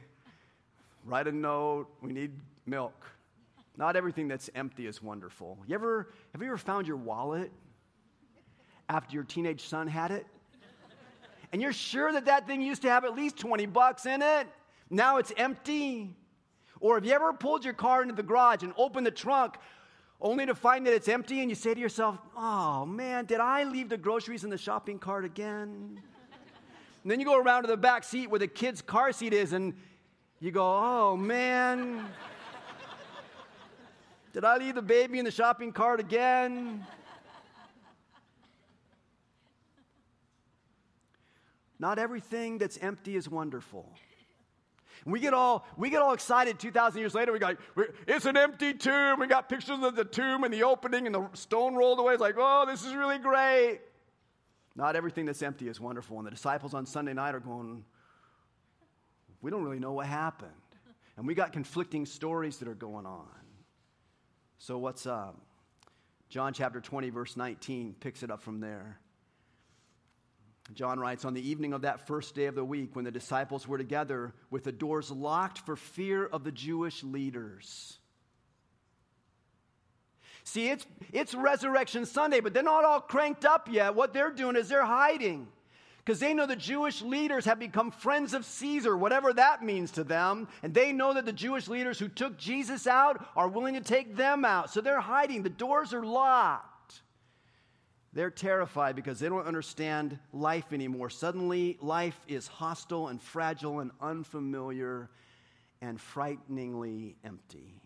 write 1.06 1.28
a 1.28 1.32
note, 1.32 1.88
we 2.02 2.14
need 2.14 2.32
milk. 2.66 3.06
Not 3.76 3.96
everything 3.96 4.28
that's 4.28 4.50
empty 4.56 4.88
is 4.88 5.04
wonderful. 5.04 5.58
You 5.68 5.76
ever, 5.76 6.14
have 6.32 6.42
you 6.42 6.48
ever 6.48 6.58
found 6.58 6.88
your 6.88 6.98
wallet 6.98 7.52
after 8.88 9.14
your 9.14 9.24
teenage 9.24 9.68
son 9.68 9.88
had 9.88 10.12
it? 10.12 10.26
And 11.54 11.62
you're 11.62 11.72
sure 11.72 12.12
that 12.12 12.26
that 12.26 12.48
thing 12.48 12.64
used 12.64 12.82
to 12.82 12.90
have 12.90 13.06
at 13.06 13.16
least 13.16 13.38
20 13.38 13.68
bucks 13.68 14.08
in 14.08 14.24
it? 14.24 14.48
Now 14.90 15.18
it's 15.18 15.32
empty. 15.38 16.16
Or 16.80 16.96
have 16.96 17.06
you 17.06 17.14
ever 17.14 17.32
pulled 17.32 17.64
your 17.64 17.76
car 17.76 18.02
into 18.02 18.16
the 18.16 18.24
garage 18.24 18.64
and 18.64 18.74
opened 18.76 19.06
the 19.06 19.12
trunk 19.12 19.58
only 20.20 20.48
to 20.48 20.56
find 20.56 20.88
that 20.88 20.96
it's 20.96 21.08
empty 21.08 21.42
and 21.42 21.50
you 21.52 21.56
say 21.56 21.76
to 21.76 21.80
yourself, 21.80 22.18
oh 22.36 22.88
man, 22.88 23.26
did 23.26 23.40
I 23.40 23.66
leave 23.66 23.88
the 23.88 23.98
groceries 23.98 24.44
in 24.44 24.50
the 24.50 24.58
shopping 24.58 24.98
cart 24.98 25.26
again? 25.26 26.02
And 27.04 27.12
then 27.12 27.20
you 27.20 27.26
go 27.26 27.38
around 27.38 27.64
to 27.64 27.68
the 27.68 27.78
back 27.78 28.04
seat 28.04 28.32
where 28.32 28.40
the 28.40 28.48
kid's 28.48 28.82
car 28.82 29.12
seat 29.12 29.32
is 29.32 29.54
and 29.54 29.76
you 30.40 30.50
go, 30.50 30.66
oh 30.66 31.16
man. 31.16 32.04
Did 34.32 34.44
I 34.44 34.58
leave 34.58 34.74
the 34.74 34.82
baby 34.82 35.20
in 35.20 35.26
the 35.26 35.32
shopping 35.32 35.72
cart 35.72 36.00
again? 36.00 36.84
Not 41.84 42.00
everything 42.00 42.60
that's 42.60 42.78
empty 42.78 43.18
is 43.18 43.28
wonderful. 43.28 43.92
we 45.06 45.20
get 45.20 45.34
all 45.34 45.68
we 45.76 45.90
get 45.90 46.02
all 46.02 46.14
excited 46.14 46.58
2,000 46.58 46.98
years 46.98 47.14
later. 47.14 47.34
We 47.34 47.40
got 47.40 47.58
it's 48.08 48.26
an 48.26 48.38
empty 48.38 48.74
tomb. 48.74 49.20
We 49.20 49.28
got 49.28 49.50
pictures 49.50 49.80
of 49.82 49.94
the 49.94 50.06
tomb 50.06 50.46
and 50.46 50.54
the 50.54 50.64
opening 50.64 51.08
and 51.08 51.14
the 51.14 51.28
stone 51.34 51.76
rolled 51.76 52.00
away. 52.00 52.14
It's 52.14 52.22
like, 52.22 52.36
oh, 52.38 52.64
this 52.66 52.86
is 52.86 52.96
really 52.96 53.18
great. 53.18 53.82
Not 54.78 54.96
everything 54.96 55.26
that's 55.26 55.42
empty 55.42 55.68
is 55.68 55.82
wonderful. 55.82 56.20
And 56.20 56.26
the 56.26 56.32
disciples 56.32 56.74
on 56.74 56.86
Sunday 56.86 57.12
night 57.12 57.36
are 57.36 57.42
going, 57.42 57.84
we 59.42 59.52
don't 59.52 59.62
really 59.62 59.80
know 59.80 59.92
what 59.92 60.06
happened. 60.06 60.52
And 61.18 61.28
we 61.28 61.36
got 61.36 61.52
conflicting 61.52 62.06
stories 62.06 62.60
that 62.60 62.70
are 62.70 62.76
going 62.76 63.06
on. 63.06 63.28
So, 64.58 64.78
what's 64.78 65.06
up? 65.06 65.38
John 66.30 66.54
chapter 66.54 66.80
20, 66.80 67.10
verse 67.10 67.36
19 67.36 67.98
picks 68.00 68.24
it 68.24 68.32
up 68.32 68.42
from 68.42 68.62
there. 68.62 69.02
John 70.74 71.00
writes, 71.00 71.26
On 71.26 71.34
the 71.34 71.48
evening 71.48 71.74
of 71.74 71.82
that 71.82 72.08
first 72.08 72.36
day 72.36 72.46
of 72.46 72.56
the 72.56 72.64
week, 72.64 72.96
when 72.96 73.06
the 73.06 73.12
disciples 73.12 73.68
were 73.68 73.78
together 73.78 74.34
with 74.50 74.64
the 74.64 74.72
doors 74.72 75.12
locked 75.12 75.60
for 75.60 75.76
fear 75.76 76.26
of 76.26 76.44
the 76.44 76.52
Jewish 76.52 77.04
leaders. 77.04 78.00
See, 80.46 80.70
it's, 80.70 80.86
it's 81.12 81.34
Resurrection 81.34 82.06
Sunday, 82.06 82.40
but 82.40 82.54
they're 82.54 82.64
not 82.64 82.84
all 82.84 83.02
cranked 83.02 83.46
up 83.46 83.70
yet. 83.72 83.96
What 83.96 84.14
they're 84.14 84.32
doing 84.32 84.56
is 84.56 84.68
they're 84.68 84.86
hiding 84.86 85.48
because 86.04 86.20
they 86.20 86.34
know 86.34 86.46
the 86.46 86.56
Jewish 86.56 87.02
leaders 87.02 87.46
have 87.46 87.60
become 87.60 87.90
friends 87.90 88.34
of 88.34 88.44
Caesar, 88.44 88.98
whatever 88.98 89.32
that 89.34 89.64
means 89.64 89.92
to 89.92 90.04
them. 90.04 90.50
And 90.62 90.74
they 90.74 90.92
know 90.92 91.14
that 91.14 91.26
the 91.26 91.32
Jewish 91.32 91.70
leaders 91.70 91.98
who 91.98 92.10
took 92.10 92.38
Jesus 92.38 92.88
out 92.88 93.26
are 93.38 93.48
willing 93.48 93.76
to 93.76 93.82
take 93.82 94.18
them 94.18 94.44
out. 94.44 94.70
So 94.70 94.82
they're 94.82 95.00
hiding. 95.00 95.44
The 95.44 95.50
doors 95.50 95.94
are 95.94 96.06
locked. 96.06 96.73
They're 98.14 98.30
terrified 98.30 98.96
because 98.96 99.20
they 99.20 99.28
don't 99.28 99.48
understand 99.48 100.20
life 100.32 100.72
anymore. 100.72 101.10
Suddenly, 101.10 101.78
life 101.82 102.20
is 102.28 102.48
hostile 102.48 103.08
and 103.08 103.22
fragile 103.22 103.80
and 103.80 103.92
unfamiliar 104.00 105.10
and 105.82 106.00
frighteningly 106.00 107.16
empty. 107.24 107.82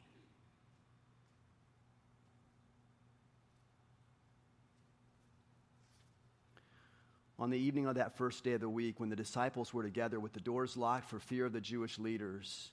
on 7.39 7.49
the 7.49 7.57
evening 7.57 7.85
of 7.85 7.95
that 7.95 8.17
first 8.17 8.43
day 8.43 8.53
of 8.53 8.61
the 8.61 8.69
week, 8.69 8.99
when 8.99 9.09
the 9.09 9.15
disciples 9.15 9.73
were 9.73 9.83
together 9.83 10.19
with 10.19 10.33
the 10.33 10.39
doors 10.39 10.75
locked 10.75 11.09
for 11.09 11.19
fear 11.19 11.45
of 11.45 11.53
the 11.53 11.61
Jewish 11.61 11.99
leaders, 11.99 12.71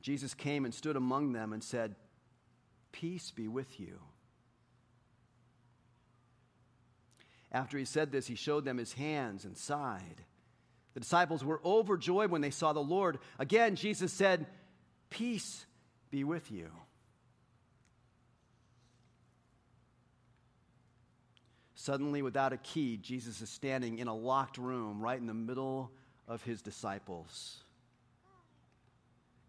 Jesus 0.00 0.32
came 0.32 0.64
and 0.64 0.72
stood 0.72 0.96
among 0.96 1.32
them 1.32 1.52
and 1.52 1.62
said, 1.62 1.96
Peace 2.92 3.30
be 3.30 3.48
with 3.48 3.80
you. 3.80 3.98
After 7.56 7.78
he 7.78 7.86
said 7.86 8.12
this, 8.12 8.26
he 8.26 8.34
showed 8.34 8.66
them 8.66 8.76
his 8.76 8.92
hands 8.92 9.46
and 9.46 9.56
side. 9.56 10.20
The 10.92 11.00
disciples 11.00 11.42
were 11.42 11.58
overjoyed 11.64 12.30
when 12.30 12.42
they 12.42 12.50
saw 12.50 12.74
the 12.74 12.80
Lord. 12.80 13.18
Again, 13.38 13.76
Jesus 13.76 14.12
said, 14.12 14.46
Peace 15.08 15.64
be 16.10 16.22
with 16.22 16.52
you. 16.52 16.70
Suddenly, 21.76 22.20
without 22.20 22.52
a 22.52 22.58
key, 22.58 22.98
Jesus 22.98 23.40
is 23.40 23.48
standing 23.48 24.00
in 24.00 24.08
a 24.08 24.14
locked 24.14 24.58
room 24.58 25.00
right 25.00 25.18
in 25.18 25.26
the 25.26 25.32
middle 25.32 25.90
of 26.28 26.42
his 26.42 26.60
disciples. 26.60 27.56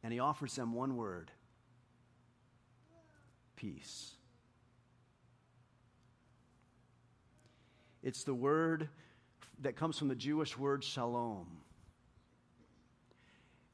And 0.02 0.14
he 0.14 0.22
offers 0.22 0.56
them 0.56 0.72
one 0.72 0.96
word 0.96 1.30
peace. 3.58 4.17
It's 8.08 8.24
the 8.24 8.34
word 8.34 8.88
that 9.64 9.76
comes 9.76 10.00
from 10.00 10.08
the 10.08 10.16
Jewish 10.16 10.58
word 10.58 10.82
shalom. 10.82 11.46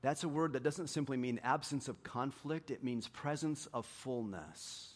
That's 0.01 0.23
a 0.23 0.27
word 0.27 0.53
that 0.53 0.63
doesn't 0.63 0.87
simply 0.87 1.17
mean 1.17 1.39
absence 1.43 1.87
of 1.87 2.03
conflict, 2.03 2.71
it 2.71 2.83
means 2.83 3.07
presence 3.07 3.67
of 3.75 3.85
fullness. 3.85 4.95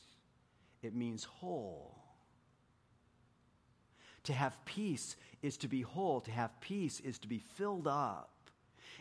It 0.82 0.96
means 0.96 1.24
whole. 1.24 2.00
To 4.24 4.34
have 4.34 4.58
peace 4.66 5.16
is 5.44 5.56
to 5.58 5.68
be 5.68 5.84
whole. 5.84 6.20
To 6.22 6.32
have 6.32 6.60
peace 6.60 7.00
is 7.00 7.20
to 7.20 7.28
be 7.28 7.38
filled 7.38 7.88
up. 7.88 8.32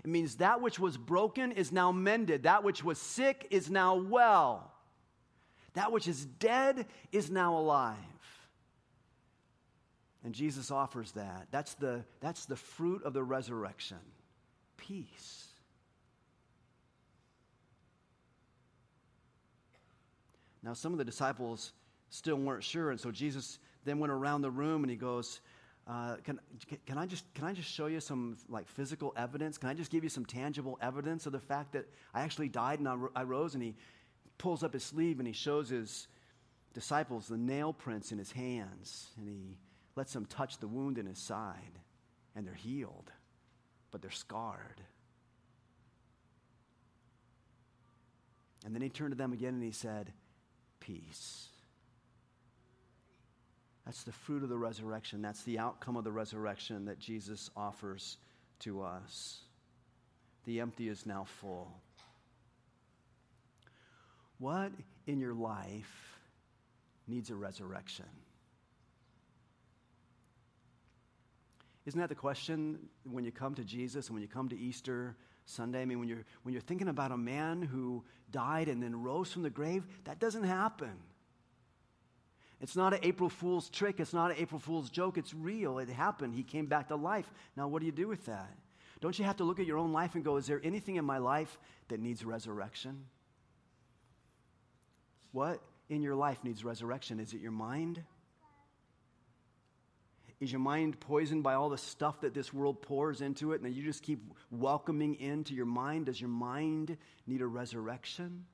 It 0.04 0.10
means 0.10 0.34
that 0.34 0.60
which 0.60 0.78
was 0.78 0.98
broken 0.98 1.50
is 1.50 1.72
now 1.72 1.92
mended. 1.92 2.42
That 2.42 2.62
which 2.62 2.84
was 2.84 2.98
sick 2.98 3.46
is 3.50 3.70
now 3.70 3.94
well. 3.94 4.70
That 5.72 5.92
which 5.92 6.06
is 6.06 6.26
dead 6.26 6.84
is 7.10 7.30
now 7.30 7.56
alive. 7.56 7.96
And 10.26 10.34
Jesus 10.34 10.72
offers 10.72 11.12
that. 11.12 11.46
That's 11.52 11.74
the, 11.74 12.04
that's 12.18 12.46
the 12.46 12.56
fruit 12.56 13.04
of 13.04 13.12
the 13.12 13.22
resurrection 13.22 13.98
peace. 14.76 15.46
Now, 20.64 20.72
some 20.74 20.90
of 20.90 20.98
the 20.98 21.04
disciples 21.04 21.74
still 22.10 22.34
weren't 22.34 22.64
sure, 22.64 22.90
and 22.90 22.98
so 22.98 23.12
Jesus 23.12 23.60
then 23.84 24.00
went 24.00 24.12
around 24.12 24.42
the 24.42 24.50
room 24.50 24.82
and 24.82 24.90
he 24.90 24.96
goes, 24.96 25.40
uh, 25.86 26.16
can, 26.24 26.40
can, 26.86 26.98
I 26.98 27.06
just, 27.06 27.32
can 27.34 27.44
I 27.44 27.52
just 27.52 27.72
show 27.72 27.86
you 27.86 28.00
some 28.00 28.36
like 28.48 28.66
physical 28.66 29.14
evidence? 29.16 29.56
Can 29.58 29.68
I 29.68 29.74
just 29.74 29.92
give 29.92 30.02
you 30.02 30.10
some 30.10 30.26
tangible 30.26 30.76
evidence 30.82 31.26
of 31.26 31.32
the 31.32 31.38
fact 31.38 31.72
that 31.74 31.86
I 32.12 32.22
actually 32.22 32.48
died 32.48 32.80
and 32.80 32.88
I, 32.88 32.96
I 33.14 33.22
rose? 33.22 33.54
And 33.54 33.62
he 33.62 33.76
pulls 34.38 34.64
up 34.64 34.72
his 34.72 34.82
sleeve 34.82 35.20
and 35.20 35.26
he 35.28 35.32
shows 35.32 35.68
his 35.68 36.08
disciples 36.74 37.28
the 37.28 37.38
nail 37.38 37.72
prints 37.72 38.10
in 38.10 38.18
his 38.18 38.32
hands 38.32 39.10
and 39.18 39.28
he 39.28 39.56
lets 39.96 40.12
them 40.12 40.26
touch 40.26 40.58
the 40.58 40.68
wound 40.68 40.98
in 40.98 41.06
his 41.06 41.18
side 41.18 41.80
and 42.36 42.46
they're 42.46 42.54
healed, 42.54 43.10
but 43.90 44.02
they're 44.02 44.10
scarred. 44.10 44.82
And 48.64 48.74
then 48.74 48.82
he 48.82 48.88
turned 48.88 49.12
to 49.12 49.16
them 49.16 49.32
again 49.32 49.54
and 49.54 49.62
he 49.62 49.72
said, 49.72 50.12
Peace. 50.80 51.48
That's 53.84 54.02
the 54.02 54.12
fruit 54.12 54.42
of 54.42 54.48
the 54.48 54.58
resurrection. 54.58 55.22
That's 55.22 55.42
the 55.44 55.58
outcome 55.58 55.96
of 55.96 56.04
the 56.04 56.12
resurrection 56.12 56.84
that 56.86 56.98
Jesus 56.98 57.50
offers 57.56 58.18
to 58.60 58.82
us. 58.82 59.38
The 60.44 60.60
empty 60.60 60.88
is 60.88 61.06
now 61.06 61.24
full. 61.24 61.72
What 64.38 64.72
in 65.06 65.20
your 65.20 65.34
life 65.34 66.18
needs 67.06 67.30
a 67.30 67.36
resurrection? 67.36 68.06
Isn't 71.86 72.00
that 72.00 72.08
the 72.08 72.16
question 72.16 72.78
when 73.04 73.24
you 73.24 73.30
come 73.30 73.54
to 73.54 73.64
Jesus 73.64 74.08
and 74.08 74.14
when 74.14 74.22
you 74.22 74.28
come 74.28 74.48
to 74.48 74.58
Easter 74.58 75.16
Sunday? 75.44 75.82
I 75.82 75.84
mean, 75.84 76.00
when 76.00 76.08
you're, 76.08 76.24
when 76.42 76.52
you're 76.52 76.60
thinking 76.60 76.88
about 76.88 77.12
a 77.12 77.16
man 77.16 77.62
who 77.62 78.04
died 78.32 78.68
and 78.68 78.82
then 78.82 79.02
rose 79.02 79.32
from 79.32 79.42
the 79.42 79.50
grave, 79.50 79.86
that 80.04 80.18
doesn't 80.18 80.42
happen. 80.42 80.92
It's 82.60 82.74
not 82.74 82.92
an 82.92 83.00
April 83.02 83.30
Fool's 83.30 83.70
trick. 83.70 84.00
It's 84.00 84.12
not 84.12 84.32
an 84.32 84.36
April 84.38 84.58
Fool's 84.58 84.90
joke. 84.90 85.16
It's 85.16 85.32
real. 85.32 85.78
It 85.78 85.88
happened. 85.88 86.34
He 86.34 86.42
came 86.42 86.66
back 86.66 86.88
to 86.88 86.96
life. 86.96 87.30
Now, 87.56 87.68
what 87.68 87.80
do 87.80 87.86
you 87.86 87.92
do 87.92 88.08
with 88.08 88.26
that? 88.26 88.50
Don't 89.00 89.16
you 89.18 89.24
have 89.24 89.36
to 89.36 89.44
look 89.44 89.60
at 89.60 89.66
your 89.66 89.78
own 89.78 89.92
life 89.92 90.14
and 90.14 90.24
go, 90.24 90.36
is 90.38 90.46
there 90.46 90.60
anything 90.64 90.96
in 90.96 91.04
my 91.04 91.18
life 91.18 91.58
that 91.88 92.00
needs 92.00 92.24
resurrection? 92.24 93.04
What 95.32 95.60
in 95.88 96.02
your 96.02 96.14
life 96.14 96.42
needs 96.42 96.64
resurrection? 96.64 97.20
Is 97.20 97.34
it 97.34 97.40
your 97.40 97.52
mind? 97.52 98.02
Is 100.38 100.52
your 100.52 100.60
mind 100.60 101.00
poisoned 101.00 101.42
by 101.42 101.54
all 101.54 101.70
the 101.70 101.78
stuff 101.78 102.20
that 102.20 102.34
this 102.34 102.52
world 102.52 102.82
pours 102.82 103.22
into 103.22 103.52
it 103.52 103.56
and 103.56 103.64
that 103.64 103.70
you 103.70 103.82
just 103.82 104.02
keep 104.02 104.34
welcoming 104.50 105.14
into 105.14 105.54
your 105.54 105.66
mind? 105.66 106.06
Does 106.06 106.20
your 106.20 106.28
mind 106.28 106.98
need 107.26 107.40
a 107.40 107.46
resurrection? 107.46 108.44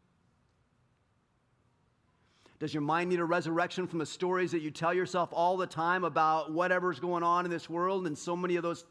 Does 2.61 2.73
your 2.73 2.83
mind 2.83 3.11
need 3.11 3.19
a 3.19 3.25
resurrection 3.25 3.89
from 3.89 3.99
the 3.99 4.07
stories 4.07 4.53
that 4.53 4.63
you 4.63 4.71
tell 4.71 4.95
yourself 4.95 5.31
all 5.33 5.57
the 5.57 5.67
time 5.67 6.05
about 6.05 6.53
whatever's 6.53 7.01
going 7.01 7.25
on 7.25 7.45
in 7.45 7.51
this 7.51 7.69
world? 7.69 8.07
And 8.07 8.17
so 8.17 8.37
many 8.37 8.55
of 8.55 8.63
those, 8.63 8.85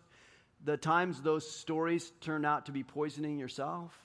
the 0.61 0.75
times 0.75 1.21
those 1.21 1.49
stories 1.49 2.11
turn 2.19 2.43
out 2.43 2.65
to 2.65 2.73
be 2.73 2.83
poisoning 2.83 3.39
yourself? 3.39 3.97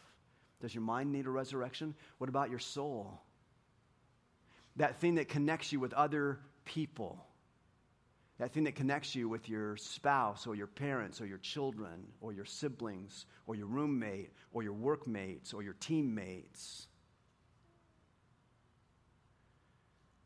Does 0.61 0.73
your 0.73 0.85
mind 0.85 1.11
need 1.11 1.27
a 1.27 1.31
resurrection? 1.31 1.97
What 2.19 2.31
about 2.31 2.51
your 2.51 2.61
soul? 2.61 3.21
That 4.77 5.01
thing 5.01 5.17
that 5.17 5.29
connects 5.29 5.73
you 5.73 5.81
with 5.81 5.93
other 5.93 6.39
people 6.65 7.27
that 8.39 8.53
thing 8.53 8.65
that 8.65 8.75
connects 8.75 9.15
you 9.15 9.29
with 9.29 9.49
your 9.49 9.77
spouse 9.77 10.47
or 10.47 10.55
your 10.55 10.67
parents 10.67 11.21
or 11.21 11.27
your 11.27 11.39
children 11.39 12.07
or 12.21 12.33
your 12.33 12.45
siblings 12.45 13.25
or 13.47 13.55
your 13.55 13.67
roommate 13.67 14.31
or 14.53 14.63
your 14.63 14.75
workmates 14.75 15.55
or 15.55 15.63
your 15.63 15.75
teammates. 15.75 16.87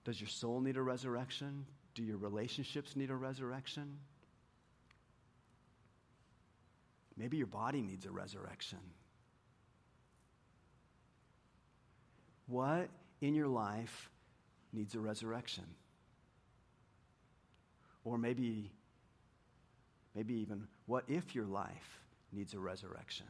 Does 0.04 0.20
your 0.20 0.28
soul 0.28 0.60
need 0.60 0.76
a 0.76 0.82
resurrection? 0.82 1.66
Do 1.94 2.02
your 2.02 2.16
relationships 2.16 2.96
need 2.96 3.10
a 3.10 3.16
resurrection? 3.16 3.98
Maybe 7.16 7.36
your 7.36 7.46
body 7.46 7.82
needs 7.82 8.06
a 8.06 8.10
resurrection. 8.10 8.78
What 12.46 12.88
in 13.20 13.34
your 13.34 13.46
life 13.46 14.10
needs 14.72 14.94
a 14.96 15.00
resurrection? 15.00 15.64
Or 18.10 18.18
maybe, 18.18 18.72
maybe 20.16 20.34
even, 20.34 20.66
what 20.86 21.04
if 21.06 21.32
your 21.32 21.44
life 21.44 22.00
needs 22.32 22.54
a 22.54 22.58
resurrection? 22.58 23.26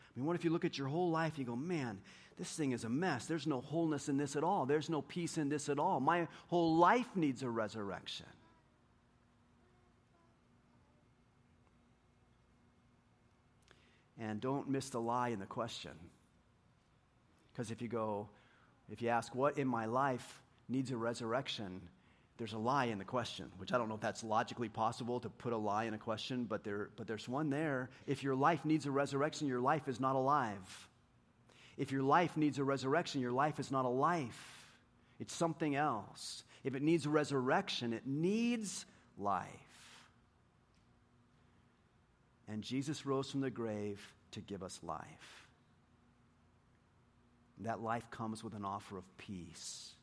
I 0.00 0.18
mean, 0.18 0.24
what 0.24 0.34
if 0.34 0.44
you 0.44 0.50
look 0.50 0.64
at 0.64 0.78
your 0.78 0.88
whole 0.88 1.10
life 1.10 1.32
and 1.32 1.40
you 1.40 1.44
go, 1.44 1.56
man, 1.56 1.98
this 2.38 2.50
thing 2.52 2.72
is 2.72 2.84
a 2.84 2.88
mess. 2.88 3.26
There's 3.26 3.46
no 3.46 3.60
wholeness 3.60 4.08
in 4.08 4.16
this 4.16 4.34
at 4.34 4.42
all. 4.42 4.64
There's 4.64 4.88
no 4.88 5.02
peace 5.02 5.36
in 5.36 5.50
this 5.50 5.68
at 5.68 5.78
all. 5.78 6.00
My 6.00 6.26
whole 6.46 6.76
life 6.76 7.08
needs 7.14 7.42
a 7.42 7.50
resurrection. 7.50 8.24
And 14.18 14.40
don't 14.40 14.70
miss 14.70 14.88
the 14.88 15.02
lie 15.02 15.28
in 15.28 15.38
the 15.38 15.44
question. 15.44 15.92
Because 17.52 17.70
if 17.70 17.82
you 17.82 17.88
go, 17.88 18.30
if 18.90 19.02
you 19.02 19.10
ask, 19.10 19.34
what 19.34 19.58
in 19.58 19.68
my 19.68 19.84
life 19.84 20.40
needs 20.66 20.90
a 20.92 20.96
resurrection? 20.96 21.82
There's 22.38 22.52
a 22.52 22.58
lie 22.58 22.86
in 22.86 22.98
the 22.98 23.04
question, 23.04 23.50
which 23.56 23.72
I 23.72 23.78
don't 23.78 23.88
know 23.88 23.94
if 23.94 24.00
that's 24.00 24.22
logically 24.22 24.68
possible 24.68 25.20
to 25.20 25.28
put 25.28 25.52
a 25.52 25.56
lie 25.56 25.84
in 25.84 25.94
a 25.94 25.98
question, 25.98 26.44
but, 26.44 26.64
there, 26.64 26.90
but 26.96 27.06
there's 27.06 27.28
one 27.28 27.48
there. 27.48 27.88
If 28.06 28.22
your 28.22 28.34
life 28.34 28.64
needs 28.64 28.84
a 28.84 28.90
resurrection, 28.90 29.48
your 29.48 29.60
life 29.60 29.88
is 29.88 30.00
not 30.00 30.16
alive. 30.16 30.88
If 31.78 31.92
your 31.92 32.02
life 32.02 32.36
needs 32.36 32.58
a 32.58 32.64
resurrection, 32.64 33.20
your 33.20 33.32
life 33.32 33.58
is 33.58 33.70
not 33.70 33.84
a 33.84 33.90
life, 33.90 34.68
it's 35.18 35.34
something 35.34 35.76
else. 35.76 36.44
If 36.62 36.74
it 36.74 36.82
needs 36.82 37.06
a 37.06 37.10
resurrection, 37.10 37.92
it 37.92 38.06
needs 38.06 38.84
life. 39.18 39.46
And 42.48 42.62
Jesus 42.62 43.06
rose 43.06 43.30
from 43.30 43.40
the 43.40 43.50
grave 43.50 44.00
to 44.32 44.40
give 44.40 44.62
us 44.62 44.80
life. 44.82 45.48
That 47.60 47.80
life 47.80 48.10
comes 48.10 48.44
with 48.44 48.54
an 48.54 48.64
offer 48.64 48.98
of 48.98 49.04
peace 49.16 49.95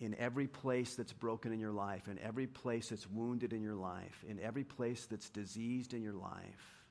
in 0.00 0.14
every 0.18 0.46
place 0.46 0.94
that's 0.94 1.12
broken 1.12 1.52
in 1.52 1.60
your 1.60 1.72
life, 1.72 2.08
in 2.08 2.18
every 2.20 2.46
place 2.46 2.88
that's 2.88 3.08
wounded 3.08 3.52
in 3.52 3.62
your 3.62 3.74
life, 3.74 4.24
in 4.28 4.40
every 4.40 4.64
place 4.64 5.06
that's 5.06 5.28
diseased 5.28 5.92
in 5.92 6.02
your 6.02 6.14
life, 6.14 6.84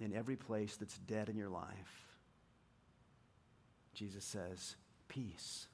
in 0.00 0.12
every 0.12 0.36
place 0.36 0.76
that's 0.76 0.98
dead 0.98 1.28
in 1.28 1.36
your 1.36 1.48
life, 1.48 2.08
Jesus 3.94 4.24
says, 4.24 4.76
peace. 5.06 5.68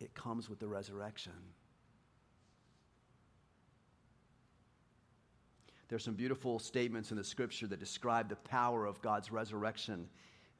It 0.00 0.14
comes 0.14 0.50
with 0.50 0.58
the 0.58 0.68
resurrection. 0.68 1.32
There's 5.88 6.04
some 6.04 6.14
beautiful 6.14 6.58
statements 6.58 7.10
in 7.10 7.16
the 7.16 7.24
scripture 7.24 7.66
that 7.68 7.80
describe 7.80 8.28
the 8.28 8.36
power 8.36 8.84
of 8.84 9.00
God's 9.00 9.30
resurrection 9.30 10.08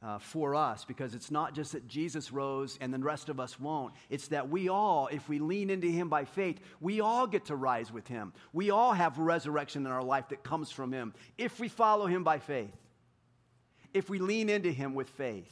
uh, 0.06 0.18
for 0.18 0.54
us 0.54 0.84
because 0.84 1.16
it's 1.16 1.32
not 1.32 1.52
just 1.52 1.72
that 1.72 1.88
Jesus 1.88 2.30
rose 2.30 2.78
and 2.80 2.94
the 2.94 2.98
rest 2.98 3.28
of 3.28 3.40
us 3.40 3.58
won't. 3.58 3.92
It's 4.08 4.28
that 4.28 4.48
we 4.48 4.68
all, 4.68 5.08
if 5.08 5.28
we 5.28 5.40
lean 5.40 5.68
into 5.68 5.88
Him 5.88 6.08
by 6.08 6.24
faith, 6.24 6.60
we 6.80 7.00
all 7.00 7.26
get 7.26 7.46
to 7.46 7.56
rise 7.56 7.92
with 7.92 8.06
Him. 8.06 8.32
We 8.52 8.70
all 8.70 8.92
have 8.92 9.18
resurrection 9.18 9.84
in 9.84 9.90
our 9.90 10.04
life 10.04 10.28
that 10.28 10.44
comes 10.44 10.70
from 10.70 10.92
Him 10.92 11.12
if 11.36 11.58
we 11.58 11.68
follow 11.68 12.06
Him 12.06 12.22
by 12.22 12.38
faith, 12.38 12.76
if 13.92 14.08
we 14.08 14.20
lean 14.20 14.48
into 14.48 14.70
Him 14.70 14.94
with 14.94 15.08
faith. 15.10 15.50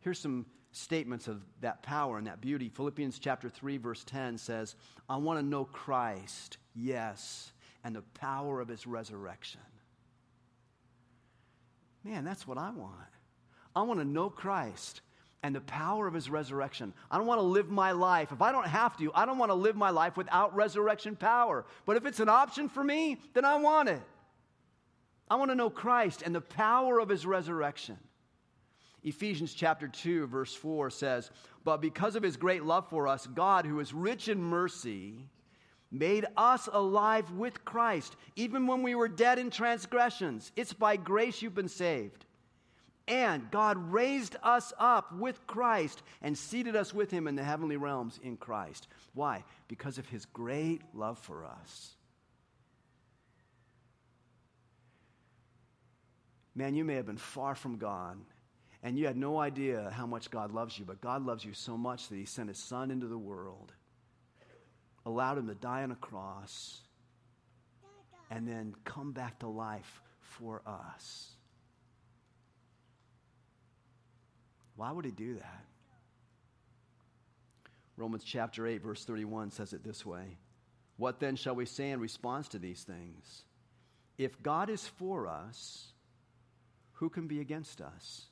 Here's 0.00 0.18
some 0.18 0.44
statements 0.72 1.26
of 1.26 1.42
that 1.62 1.82
power 1.82 2.18
and 2.18 2.26
that 2.26 2.42
beauty. 2.42 2.68
Philippians 2.68 3.18
chapter 3.18 3.48
3, 3.48 3.78
verse 3.78 4.04
10 4.04 4.36
says, 4.36 4.76
I 5.08 5.16
want 5.16 5.38
to 5.38 5.46
know 5.46 5.64
Christ, 5.64 6.58
yes, 6.74 7.52
and 7.84 7.96
the 7.96 8.02
power 8.02 8.60
of 8.60 8.68
His 8.68 8.86
resurrection. 8.86 9.62
Man, 12.04 12.24
that's 12.24 12.46
what 12.46 12.58
I 12.58 12.70
want. 12.70 12.96
I 13.74 13.82
want 13.82 14.00
to 14.00 14.04
know 14.04 14.30
Christ 14.30 15.00
and 15.42 15.54
the 15.54 15.60
power 15.62 16.06
of 16.06 16.14
his 16.14 16.30
resurrection. 16.30 16.92
I 17.10 17.18
don't 17.18 17.26
want 17.26 17.40
to 17.40 17.46
live 17.46 17.68
my 17.68 17.92
life. 17.92 18.30
If 18.30 18.42
I 18.42 18.52
don't 18.52 18.66
have 18.66 18.96
to, 18.98 19.10
I 19.14 19.26
don't 19.26 19.38
want 19.38 19.50
to 19.50 19.54
live 19.54 19.76
my 19.76 19.90
life 19.90 20.16
without 20.16 20.54
resurrection 20.54 21.16
power. 21.16 21.64
But 21.84 21.96
if 21.96 22.06
it's 22.06 22.20
an 22.20 22.28
option 22.28 22.68
for 22.68 22.84
me, 22.84 23.18
then 23.34 23.44
I 23.44 23.56
want 23.56 23.88
it. 23.88 24.02
I 25.28 25.36
want 25.36 25.50
to 25.50 25.54
know 25.54 25.70
Christ 25.70 26.22
and 26.22 26.34
the 26.34 26.40
power 26.40 27.00
of 27.00 27.08
his 27.08 27.26
resurrection. 27.26 27.96
Ephesians 29.02 29.52
chapter 29.52 29.88
2, 29.88 30.26
verse 30.26 30.54
4 30.54 30.90
says, 30.90 31.30
But 31.64 31.80
because 31.80 32.14
of 32.14 32.22
his 32.22 32.36
great 32.36 32.62
love 32.62 32.88
for 32.88 33.08
us, 33.08 33.26
God, 33.26 33.66
who 33.66 33.80
is 33.80 33.92
rich 33.92 34.28
in 34.28 34.40
mercy, 34.40 35.26
made 35.90 36.24
us 36.36 36.68
alive 36.72 37.30
with 37.32 37.64
Christ, 37.64 38.14
even 38.36 38.66
when 38.66 38.82
we 38.82 38.94
were 38.94 39.08
dead 39.08 39.40
in 39.40 39.50
transgressions. 39.50 40.52
It's 40.54 40.72
by 40.72 40.96
grace 40.96 41.42
you've 41.42 41.54
been 41.54 41.68
saved. 41.68 42.26
And 43.08 43.50
God 43.50 43.76
raised 43.92 44.36
us 44.42 44.72
up 44.78 45.12
with 45.16 45.44
Christ 45.46 46.02
and 46.22 46.38
seated 46.38 46.76
us 46.76 46.94
with 46.94 47.10
him 47.10 47.26
in 47.26 47.34
the 47.34 47.42
heavenly 47.42 47.76
realms 47.76 48.20
in 48.22 48.36
Christ. 48.36 48.86
Why? 49.14 49.44
Because 49.66 49.98
of 49.98 50.08
his 50.08 50.24
great 50.24 50.82
love 50.94 51.18
for 51.18 51.44
us. 51.44 51.96
Man, 56.54 56.74
you 56.74 56.84
may 56.84 56.94
have 56.94 57.06
been 57.06 57.16
far 57.16 57.54
from 57.54 57.78
God 57.78 58.18
and 58.82 58.98
you 58.98 59.06
had 59.06 59.16
no 59.16 59.38
idea 59.38 59.90
how 59.94 60.06
much 60.06 60.30
God 60.30 60.52
loves 60.52 60.78
you, 60.78 60.84
but 60.84 61.00
God 61.00 61.24
loves 61.24 61.44
you 61.44 61.54
so 61.54 61.76
much 61.76 62.08
that 62.08 62.16
he 62.16 62.24
sent 62.24 62.48
his 62.48 62.58
son 62.58 62.90
into 62.90 63.06
the 63.06 63.18
world, 63.18 63.72
allowed 65.06 65.38
him 65.38 65.46
to 65.46 65.54
die 65.54 65.82
on 65.84 65.92
a 65.92 65.96
cross, 65.96 66.80
and 68.30 68.46
then 68.46 68.74
come 68.84 69.12
back 69.12 69.38
to 69.40 69.46
life 69.46 70.02
for 70.20 70.62
us. 70.66 71.30
Why 74.82 74.90
would 74.90 75.04
he 75.04 75.12
do 75.12 75.34
that? 75.36 75.64
Romans 77.96 78.24
chapter 78.24 78.66
8, 78.66 78.82
verse 78.82 79.04
31 79.04 79.52
says 79.52 79.72
it 79.72 79.84
this 79.84 80.04
way 80.04 80.38
What 80.96 81.20
then 81.20 81.36
shall 81.36 81.54
we 81.54 81.66
say 81.66 81.92
in 81.92 82.00
response 82.00 82.48
to 82.48 82.58
these 82.58 82.82
things? 82.82 83.42
If 84.18 84.42
God 84.42 84.68
is 84.68 84.84
for 84.84 85.28
us, 85.28 85.92
who 86.94 87.10
can 87.10 87.28
be 87.28 87.38
against 87.38 87.80
us? 87.80 88.24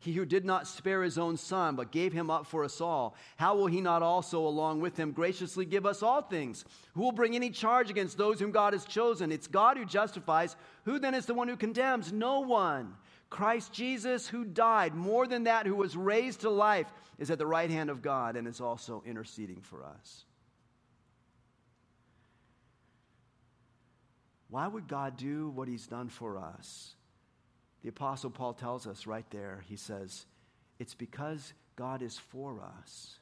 He 0.00 0.12
who 0.12 0.26
did 0.26 0.44
not 0.44 0.66
spare 0.66 1.04
his 1.04 1.18
own 1.18 1.36
son, 1.36 1.76
but 1.76 1.92
gave 1.92 2.12
him 2.12 2.28
up 2.28 2.46
for 2.46 2.64
us 2.64 2.80
all, 2.80 3.14
how 3.36 3.54
will 3.54 3.68
he 3.68 3.80
not 3.80 4.02
also, 4.02 4.44
along 4.44 4.80
with 4.80 4.96
him, 4.96 5.12
graciously 5.12 5.64
give 5.64 5.86
us 5.86 6.02
all 6.02 6.22
things? 6.22 6.64
Who 6.94 7.02
will 7.02 7.12
bring 7.12 7.36
any 7.36 7.50
charge 7.50 7.90
against 7.90 8.18
those 8.18 8.40
whom 8.40 8.50
God 8.50 8.72
has 8.72 8.84
chosen? 8.86 9.30
It's 9.30 9.46
God 9.46 9.76
who 9.76 9.84
justifies. 9.84 10.56
Who 10.84 10.98
then 10.98 11.14
is 11.14 11.26
the 11.26 11.34
one 11.34 11.46
who 11.46 11.56
condemns? 11.56 12.12
No 12.12 12.40
one. 12.40 12.96
Christ 13.28 13.72
Jesus, 13.72 14.28
who 14.28 14.44
died, 14.44 14.94
more 14.94 15.26
than 15.26 15.44
that, 15.44 15.66
who 15.66 15.74
was 15.74 15.96
raised 15.96 16.42
to 16.42 16.50
life, 16.50 16.86
is 17.18 17.30
at 17.30 17.38
the 17.38 17.46
right 17.46 17.70
hand 17.70 17.90
of 17.90 18.02
God 18.02 18.36
and 18.36 18.46
is 18.46 18.60
also 18.60 19.02
interceding 19.06 19.60
for 19.60 19.84
us. 19.84 20.24
Why 24.48 24.68
would 24.68 24.86
God 24.86 25.16
do 25.16 25.48
what 25.50 25.66
he's 25.66 25.86
done 25.86 26.08
for 26.08 26.38
us? 26.38 26.94
The 27.82 27.88
Apostle 27.88 28.30
Paul 28.30 28.54
tells 28.54 28.86
us 28.86 29.06
right 29.06 29.28
there, 29.30 29.64
he 29.68 29.76
says, 29.76 30.26
it's 30.78 30.94
because 30.94 31.52
God 31.74 32.02
is 32.02 32.18
for 32.18 32.62
us. 32.78 33.18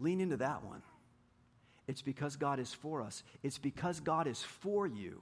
Lean 0.00 0.20
into 0.20 0.36
that 0.38 0.64
one. 0.64 0.82
It's 1.86 2.02
because 2.02 2.36
God 2.36 2.58
is 2.60 2.72
for 2.72 3.02
us. 3.02 3.22
It's 3.42 3.58
because 3.58 4.00
God 4.00 4.26
is 4.26 4.42
for 4.42 4.86
you. 4.86 5.20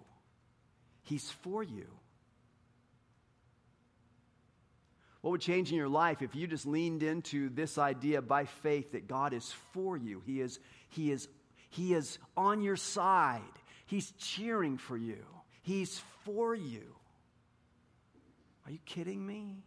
He's 1.02 1.30
for 1.42 1.62
you. 1.62 1.86
What 5.22 5.30
would 5.32 5.40
change 5.40 5.70
in 5.70 5.76
your 5.76 5.88
life 5.88 6.20
if 6.20 6.34
you 6.34 6.46
just 6.46 6.66
leaned 6.66 7.02
into 7.02 7.48
this 7.48 7.78
idea 7.78 8.20
by 8.20 8.44
faith 8.44 8.92
that 8.92 9.06
God 9.06 9.32
is 9.32 9.52
for 9.72 9.96
you? 9.96 10.20
He 10.26 10.40
is, 10.40 10.58
he 10.88 11.12
is, 11.12 11.28
he 11.70 11.94
is 11.94 12.18
on 12.36 12.60
your 12.60 12.76
side. 12.76 13.40
He's 13.86 14.10
cheering 14.12 14.78
for 14.78 14.96
you. 14.96 15.24
He's 15.62 16.02
for 16.24 16.54
you. 16.54 16.94
Are 18.66 18.72
you 18.72 18.80
kidding 18.84 19.24
me? 19.24 19.62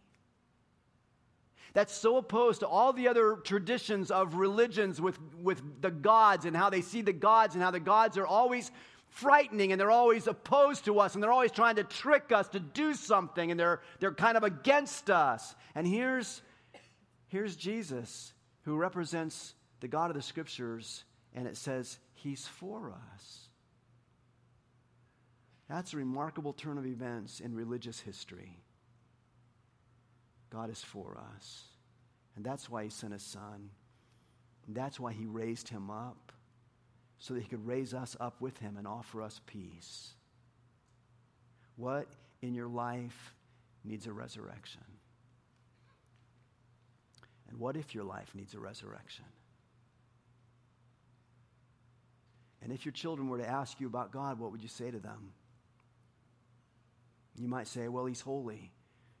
That's 1.72 1.94
so 1.94 2.16
opposed 2.16 2.60
to 2.60 2.68
all 2.68 2.92
the 2.92 3.08
other 3.08 3.36
traditions 3.36 4.10
of 4.10 4.34
religions 4.34 5.00
with, 5.00 5.18
with 5.42 5.82
the 5.82 5.90
gods 5.90 6.44
and 6.44 6.56
how 6.56 6.70
they 6.70 6.80
see 6.80 7.02
the 7.02 7.12
gods 7.12 7.54
and 7.54 7.62
how 7.62 7.70
the 7.70 7.80
gods 7.80 8.16
are 8.16 8.26
always 8.26 8.70
frightening 9.08 9.72
and 9.72 9.80
they're 9.80 9.90
always 9.90 10.26
opposed 10.26 10.84
to 10.86 11.00
us 11.00 11.14
and 11.14 11.22
they're 11.22 11.32
always 11.32 11.52
trying 11.52 11.76
to 11.76 11.84
trick 11.84 12.32
us 12.32 12.48
to 12.48 12.60
do 12.60 12.94
something 12.94 13.50
and 13.50 13.58
they're, 13.58 13.80
they're 14.00 14.12
kind 14.12 14.36
of 14.36 14.42
against 14.42 15.10
us. 15.10 15.54
And 15.74 15.86
here's, 15.86 16.42
here's 17.28 17.56
Jesus 17.56 18.32
who 18.62 18.76
represents 18.76 19.54
the 19.80 19.88
God 19.88 20.10
of 20.10 20.16
the 20.16 20.22
scriptures 20.22 21.04
and 21.34 21.46
it 21.46 21.56
says 21.56 21.98
he's 22.14 22.46
for 22.46 22.92
us. 23.14 23.48
That's 25.68 25.94
a 25.94 25.96
remarkable 25.96 26.52
turn 26.52 26.78
of 26.78 26.86
events 26.86 27.40
in 27.40 27.54
religious 27.54 28.00
history. 28.00 28.58
God 30.50 30.70
is 30.70 30.82
for 30.82 31.18
us. 31.34 31.64
And 32.36 32.44
that's 32.44 32.70
why 32.70 32.84
he 32.84 32.90
sent 32.90 33.12
his 33.12 33.22
son. 33.22 33.70
And 34.66 34.76
that's 34.76 35.00
why 35.00 35.12
he 35.12 35.26
raised 35.26 35.68
him 35.68 35.90
up 35.90 36.32
so 37.18 37.34
that 37.34 37.42
he 37.42 37.48
could 37.48 37.66
raise 37.66 37.94
us 37.94 38.16
up 38.20 38.40
with 38.40 38.58
him 38.58 38.76
and 38.76 38.86
offer 38.86 39.22
us 39.22 39.40
peace. 39.46 40.10
What 41.76 42.06
in 42.42 42.54
your 42.54 42.68
life 42.68 43.34
needs 43.84 44.06
a 44.06 44.12
resurrection? 44.12 44.82
And 47.48 47.58
what 47.58 47.76
if 47.76 47.94
your 47.94 48.04
life 48.04 48.34
needs 48.34 48.54
a 48.54 48.58
resurrection? 48.58 49.24
And 52.62 52.72
if 52.72 52.84
your 52.84 52.92
children 52.92 53.28
were 53.28 53.38
to 53.38 53.48
ask 53.48 53.80
you 53.80 53.86
about 53.86 54.10
God, 54.10 54.40
what 54.40 54.50
would 54.50 54.62
you 54.62 54.68
say 54.68 54.90
to 54.90 54.98
them? 54.98 55.32
You 57.38 57.48
might 57.48 57.68
say, 57.68 57.88
well, 57.88 58.06
he's 58.06 58.20
holy. 58.20 58.72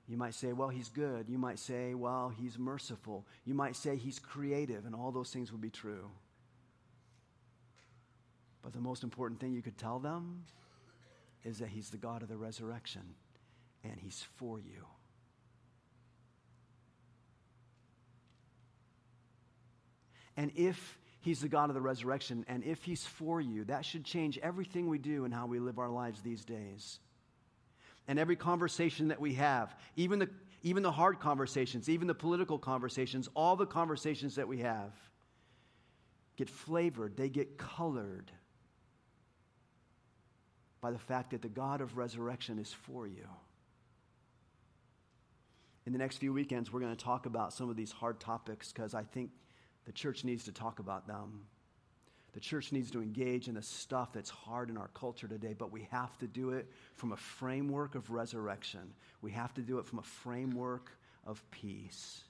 You 0.08 0.16
might 0.16 0.34
say, 0.34 0.52
well, 0.52 0.68
he's 0.68 0.88
good. 0.88 1.28
You 1.28 1.38
might 1.38 1.58
say, 1.58 1.94
well, 1.94 2.28
he's 2.28 2.58
merciful. 2.58 3.26
You 3.44 3.54
might 3.54 3.74
say 3.74 3.96
he's 3.96 4.18
creative, 4.18 4.86
and 4.86 4.94
all 4.94 5.10
those 5.10 5.30
things 5.30 5.50
would 5.50 5.60
be 5.60 5.70
true. 5.70 6.10
But 8.66 8.72
the 8.72 8.80
most 8.80 9.04
important 9.04 9.38
thing 9.38 9.52
you 9.52 9.62
could 9.62 9.78
tell 9.78 10.00
them 10.00 10.42
is 11.44 11.60
that 11.60 11.68
He's 11.68 11.90
the 11.90 11.96
God 11.96 12.22
of 12.22 12.28
the 12.28 12.36
resurrection 12.36 13.02
and 13.84 13.94
He's 13.96 14.24
for 14.34 14.58
you. 14.58 14.84
And 20.36 20.50
if 20.56 20.98
He's 21.20 21.40
the 21.40 21.48
God 21.48 21.70
of 21.70 21.74
the 21.74 21.80
resurrection 21.80 22.44
and 22.48 22.64
if 22.64 22.82
He's 22.82 23.06
for 23.06 23.40
you, 23.40 23.62
that 23.66 23.84
should 23.84 24.04
change 24.04 24.36
everything 24.38 24.88
we 24.88 24.98
do 24.98 25.24
and 25.24 25.32
how 25.32 25.46
we 25.46 25.60
live 25.60 25.78
our 25.78 25.88
lives 25.88 26.20
these 26.20 26.44
days. 26.44 26.98
And 28.08 28.18
every 28.18 28.36
conversation 28.36 29.08
that 29.08 29.20
we 29.20 29.34
have, 29.34 29.74
even 29.96 30.18
the, 30.18 30.30
even 30.62 30.82
the 30.82 30.92
hard 30.92 31.20
conversations, 31.20 31.88
even 31.88 32.06
the 32.06 32.14
political 32.14 32.58
conversations, 32.58 33.28
all 33.34 33.56
the 33.56 33.66
conversations 33.66 34.36
that 34.36 34.46
we 34.46 34.58
have 34.58 34.92
get 36.36 36.48
flavored, 36.50 37.16
they 37.16 37.28
get 37.28 37.56
colored 37.58 38.30
by 40.80 40.90
the 40.90 40.98
fact 40.98 41.30
that 41.30 41.42
the 41.42 41.48
God 41.48 41.80
of 41.80 41.96
resurrection 41.96 42.58
is 42.58 42.72
for 42.72 43.06
you. 43.06 43.26
In 45.86 45.92
the 45.92 45.98
next 45.98 46.18
few 46.18 46.32
weekends, 46.32 46.72
we're 46.72 46.80
going 46.80 46.94
to 46.94 47.04
talk 47.04 47.26
about 47.26 47.52
some 47.52 47.70
of 47.70 47.76
these 47.76 47.92
hard 47.92 48.20
topics 48.20 48.72
because 48.72 48.92
I 48.92 49.02
think 49.02 49.30
the 49.84 49.92
church 49.92 50.24
needs 50.24 50.44
to 50.44 50.52
talk 50.52 50.78
about 50.78 51.06
them. 51.06 51.46
The 52.36 52.40
church 52.40 52.70
needs 52.70 52.90
to 52.90 53.00
engage 53.00 53.48
in 53.48 53.54
the 53.54 53.62
stuff 53.62 54.12
that's 54.12 54.28
hard 54.28 54.68
in 54.68 54.76
our 54.76 54.88
culture 54.88 55.26
today, 55.26 55.54
but 55.58 55.72
we 55.72 55.88
have 55.90 56.18
to 56.18 56.26
do 56.26 56.50
it 56.50 56.70
from 56.94 57.12
a 57.12 57.16
framework 57.16 57.94
of 57.94 58.10
resurrection. 58.10 58.92
We 59.22 59.30
have 59.30 59.54
to 59.54 59.62
do 59.62 59.78
it 59.78 59.86
from 59.86 60.00
a 60.00 60.02
framework 60.02 60.90
of 61.24 61.42
peace. 61.50 62.24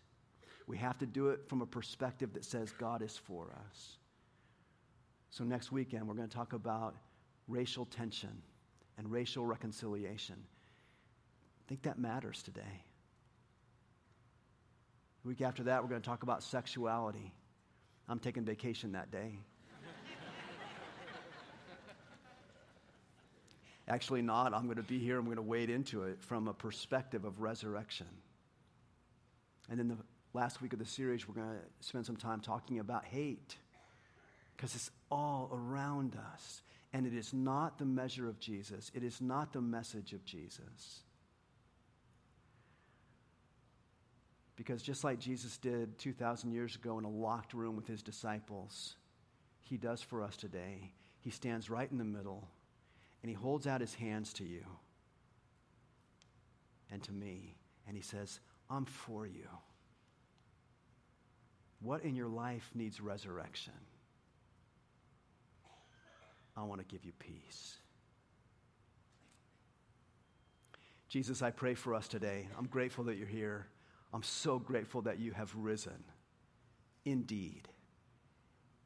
We 0.68 0.78
have 0.78 0.96
to 0.98 1.06
do 1.06 1.30
it 1.30 1.48
from 1.48 1.60
a 1.60 1.66
perspective 1.66 2.34
that 2.34 2.44
says 2.44 2.70
God 2.78 3.02
is 3.02 3.16
for 3.16 3.52
us. 3.68 3.96
So, 5.30 5.42
next 5.42 5.72
weekend, 5.72 6.06
we're 6.06 6.14
going 6.14 6.28
to 6.28 6.36
talk 6.36 6.52
about 6.52 6.94
racial 7.48 7.84
tension 7.84 8.42
and 8.98 9.10
racial 9.10 9.44
reconciliation. 9.44 10.36
I 10.38 11.62
think 11.68 11.82
that 11.82 11.98
matters 11.98 12.44
today. 12.44 12.84
The 15.24 15.28
week 15.30 15.42
after 15.42 15.64
that, 15.64 15.82
we're 15.82 15.88
going 15.90 16.00
to 16.00 16.08
talk 16.08 16.22
about 16.22 16.44
sexuality. 16.44 17.34
I'm 18.08 18.20
taking 18.20 18.44
vacation 18.44 18.92
that 18.92 19.10
day. 19.10 19.40
Actually, 23.88 24.22
not. 24.22 24.52
I'm 24.52 24.64
going 24.64 24.76
to 24.76 24.82
be 24.82 24.98
here. 24.98 25.18
I'm 25.18 25.26
going 25.26 25.36
to 25.36 25.42
wade 25.42 25.70
into 25.70 26.02
it 26.04 26.20
from 26.22 26.48
a 26.48 26.54
perspective 26.54 27.24
of 27.24 27.40
resurrection. 27.40 28.06
And 29.70 29.78
then 29.78 29.88
the 29.88 29.96
last 30.32 30.60
week 30.60 30.72
of 30.72 30.78
the 30.78 30.86
series, 30.86 31.28
we're 31.28 31.34
going 31.34 31.48
to 31.48 31.86
spend 31.86 32.04
some 32.04 32.16
time 32.16 32.40
talking 32.40 32.80
about 32.80 33.04
hate 33.04 33.56
because 34.56 34.74
it's 34.74 34.90
all 35.10 35.50
around 35.52 36.16
us. 36.34 36.62
And 36.92 37.06
it 37.06 37.14
is 37.14 37.32
not 37.32 37.78
the 37.78 37.84
measure 37.84 38.28
of 38.28 38.40
Jesus, 38.40 38.90
it 38.94 39.02
is 39.02 39.20
not 39.20 39.52
the 39.52 39.60
message 39.60 40.12
of 40.12 40.24
Jesus. 40.24 41.02
Because 44.56 44.80
just 44.80 45.04
like 45.04 45.18
Jesus 45.18 45.58
did 45.58 45.98
2,000 45.98 46.50
years 46.50 46.74
ago 46.76 46.98
in 46.98 47.04
a 47.04 47.10
locked 47.10 47.52
room 47.52 47.76
with 47.76 47.86
his 47.86 48.02
disciples, 48.02 48.96
he 49.60 49.76
does 49.76 50.00
for 50.00 50.22
us 50.22 50.34
today. 50.34 50.92
He 51.20 51.28
stands 51.28 51.68
right 51.68 51.90
in 51.90 51.98
the 51.98 52.04
middle 52.04 52.48
and 53.26 53.34
he 53.34 53.42
holds 53.42 53.66
out 53.66 53.80
his 53.80 53.92
hands 53.92 54.32
to 54.32 54.44
you 54.44 54.64
and 56.92 57.02
to 57.02 57.12
me, 57.12 57.56
and 57.88 57.96
he 57.96 58.02
says, 58.02 58.38
I'm 58.70 58.84
for 58.84 59.26
you. 59.26 59.48
What 61.80 62.04
in 62.04 62.14
your 62.14 62.28
life 62.28 62.70
needs 62.72 63.00
resurrection? 63.00 63.72
I 66.56 66.62
want 66.62 66.80
to 66.80 66.86
give 66.86 67.04
you 67.04 67.10
peace. 67.18 67.74
Jesus, 71.08 71.42
I 71.42 71.50
pray 71.50 71.74
for 71.74 71.94
us 71.94 72.06
today. 72.06 72.46
I'm 72.56 72.66
grateful 72.66 73.02
that 73.06 73.16
you're 73.16 73.26
here. 73.26 73.66
I'm 74.14 74.22
so 74.22 74.60
grateful 74.60 75.02
that 75.02 75.18
you 75.18 75.32
have 75.32 75.52
risen 75.56 76.04
indeed. 77.04 77.66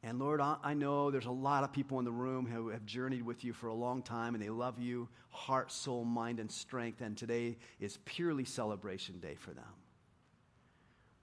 And 0.03 0.17
Lord, 0.17 0.41
I 0.41 0.73
know 0.73 1.11
there's 1.11 1.27
a 1.27 1.31
lot 1.31 1.63
of 1.63 1.71
people 1.71 1.99
in 1.99 2.05
the 2.05 2.11
room 2.11 2.47
who 2.47 2.69
have 2.69 2.85
journeyed 2.85 3.21
with 3.21 3.43
you 3.43 3.53
for 3.53 3.67
a 3.67 3.73
long 3.73 4.01
time 4.01 4.33
and 4.33 4.43
they 4.43 4.49
love 4.49 4.79
you, 4.79 5.07
heart, 5.29 5.71
soul, 5.71 6.03
mind, 6.03 6.39
and 6.39 6.51
strength. 6.51 7.01
And 7.01 7.15
today 7.15 7.57
is 7.79 7.99
purely 8.03 8.43
celebration 8.43 9.19
day 9.19 9.35
for 9.35 9.51
them. 9.51 9.63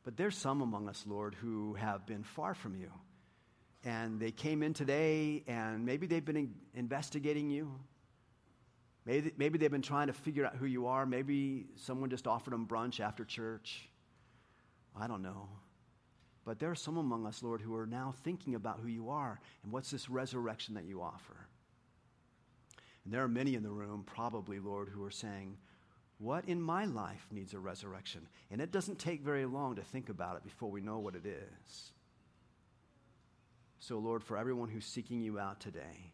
But 0.04 0.16
there's 0.16 0.36
some 0.36 0.60
among 0.60 0.88
us, 0.88 1.04
Lord, 1.08 1.34
who 1.34 1.74
have 1.74 2.06
been 2.06 2.22
far 2.22 2.54
from 2.54 2.76
you 2.76 2.92
and 3.84 4.20
they 4.20 4.30
came 4.30 4.62
in 4.62 4.74
today 4.74 5.42
and 5.48 5.84
maybe 5.84 6.06
they've 6.06 6.24
been 6.24 6.54
investigating 6.74 7.50
you. 7.50 7.74
Maybe, 9.04 9.58
they've 9.58 9.70
been 9.70 9.80
trying 9.80 10.08
to 10.08 10.12
figure 10.12 10.44
out 10.44 10.56
who 10.56 10.66
you 10.66 10.86
are. 10.88 11.06
Maybe 11.06 11.66
someone 11.76 12.10
just 12.10 12.26
offered 12.26 12.52
them 12.52 12.66
brunch 12.66 13.00
after 13.00 13.24
church. 13.24 13.88
I 14.94 15.06
don't 15.06 15.22
know. 15.22 15.48
But 16.48 16.58
there 16.58 16.70
are 16.70 16.74
some 16.74 16.96
among 16.96 17.26
us, 17.26 17.42
Lord, 17.42 17.60
who 17.60 17.76
are 17.76 17.84
now 17.84 18.14
thinking 18.24 18.54
about 18.54 18.80
who 18.80 18.88
you 18.88 19.10
are 19.10 19.38
and 19.62 19.70
what's 19.70 19.90
this 19.90 20.08
resurrection 20.08 20.72
that 20.76 20.86
you 20.86 21.02
offer. 21.02 21.36
And 23.04 23.12
there 23.12 23.22
are 23.22 23.28
many 23.28 23.54
in 23.54 23.62
the 23.62 23.68
room, 23.68 24.02
probably, 24.06 24.58
Lord, 24.58 24.88
who 24.88 25.04
are 25.04 25.10
saying, 25.10 25.58
What 26.16 26.46
in 26.46 26.62
my 26.62 26.86
life 26.86 27.26
needs 27.30 27.52
a 27.52 27.58
resurrection? 27.58 28.26
And 28.50 28.62
it 28.62 28.72
doesn't 28.72 28.98
take 28.98 29.20
very 29.20 29.44
long 29.44 29.76
to 29.76 29.82
think 29.82 30.08
about 30.08 30.36
it 30.36 30.42
before 30.42 30.70
we 30.70 30.80
know 30.80 30.98
what 30.98 31.16
it 31.16 31.26
is. 31.26 31.92
So, 33.78 33.98
Lord, 33.98 34.24
for 34.24 34.38
everyone 34.38 34.70
who's 34.70 34.86
seeking 34.86 35.20
you 35.20 35.38
out 35.38 35.60
today, 35.60 36.12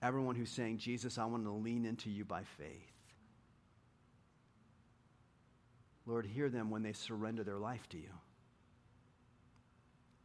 Everyone 0.00 0.34
who's 0.34 0.50
saying, 0.50 0.78
Jesus, 0.78 1.18
I 1.18 1.26
want 1.26 1.44
to 1.44 1.52
lean 1.52 1.84
into 1.84 2.08
you 2.08 2.24
by 2.24 2.42
faith. 2.42 2.90
Lord, 6.06 6.24
hear 6.24 6.48
them 6.48 6.70
when 6.70 6.82
they 6.82 6.94
surrender 6.94 7.44
their 7.44 7.58
life 7.58 7.86
to 7.90 7.98
you. 7.98 8.08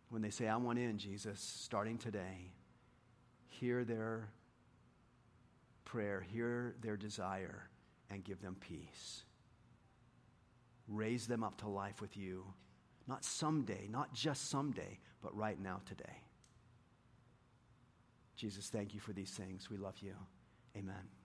When 0.09 0.21
they 0.21 0.29
say, 0.29 0.47
I 0.47 0.55
want 0.55 0.79
in, 0.79 0.97
Jesus, 0.97 1.39
starting 1.39 1.97
today, 1.97 2.51
hear 3.47 3.83
their 3.83 4.29
prayer, 5.83 6.25
hear 6.31 6.75
their 6.81 6.95
desire, 6.95 7.69
and 8.09 8.23
give 8.23 8.41
them 8.41 8.55
peace. 8.59 9.23
Raise 10.87 11.27
them 11.27 11.43
up 11.43 11.57
to 11.57 11.67
life 11.67 11.99
with 11.99 12.15
you, 12.15 12.45
not 13.07 13.25
someday, 13.25 13.87
not 13.89 14.13
just 14.13 14.49
someday, 14.49 14.99
but 15.21 15.35
right 15.35 15.59
now, 15.61 15.81
today. 15.85 16.21
Jesus, 18.37 18.69
thank 18.69 18.93
you 18.93 18.99
for 18.99 19.13
these 19.13 19.31
things. 19.31 19.69
We 19.69 19.77
love 19.77 19.95
you. 19.99 20.13
Amen. 20.77 21.16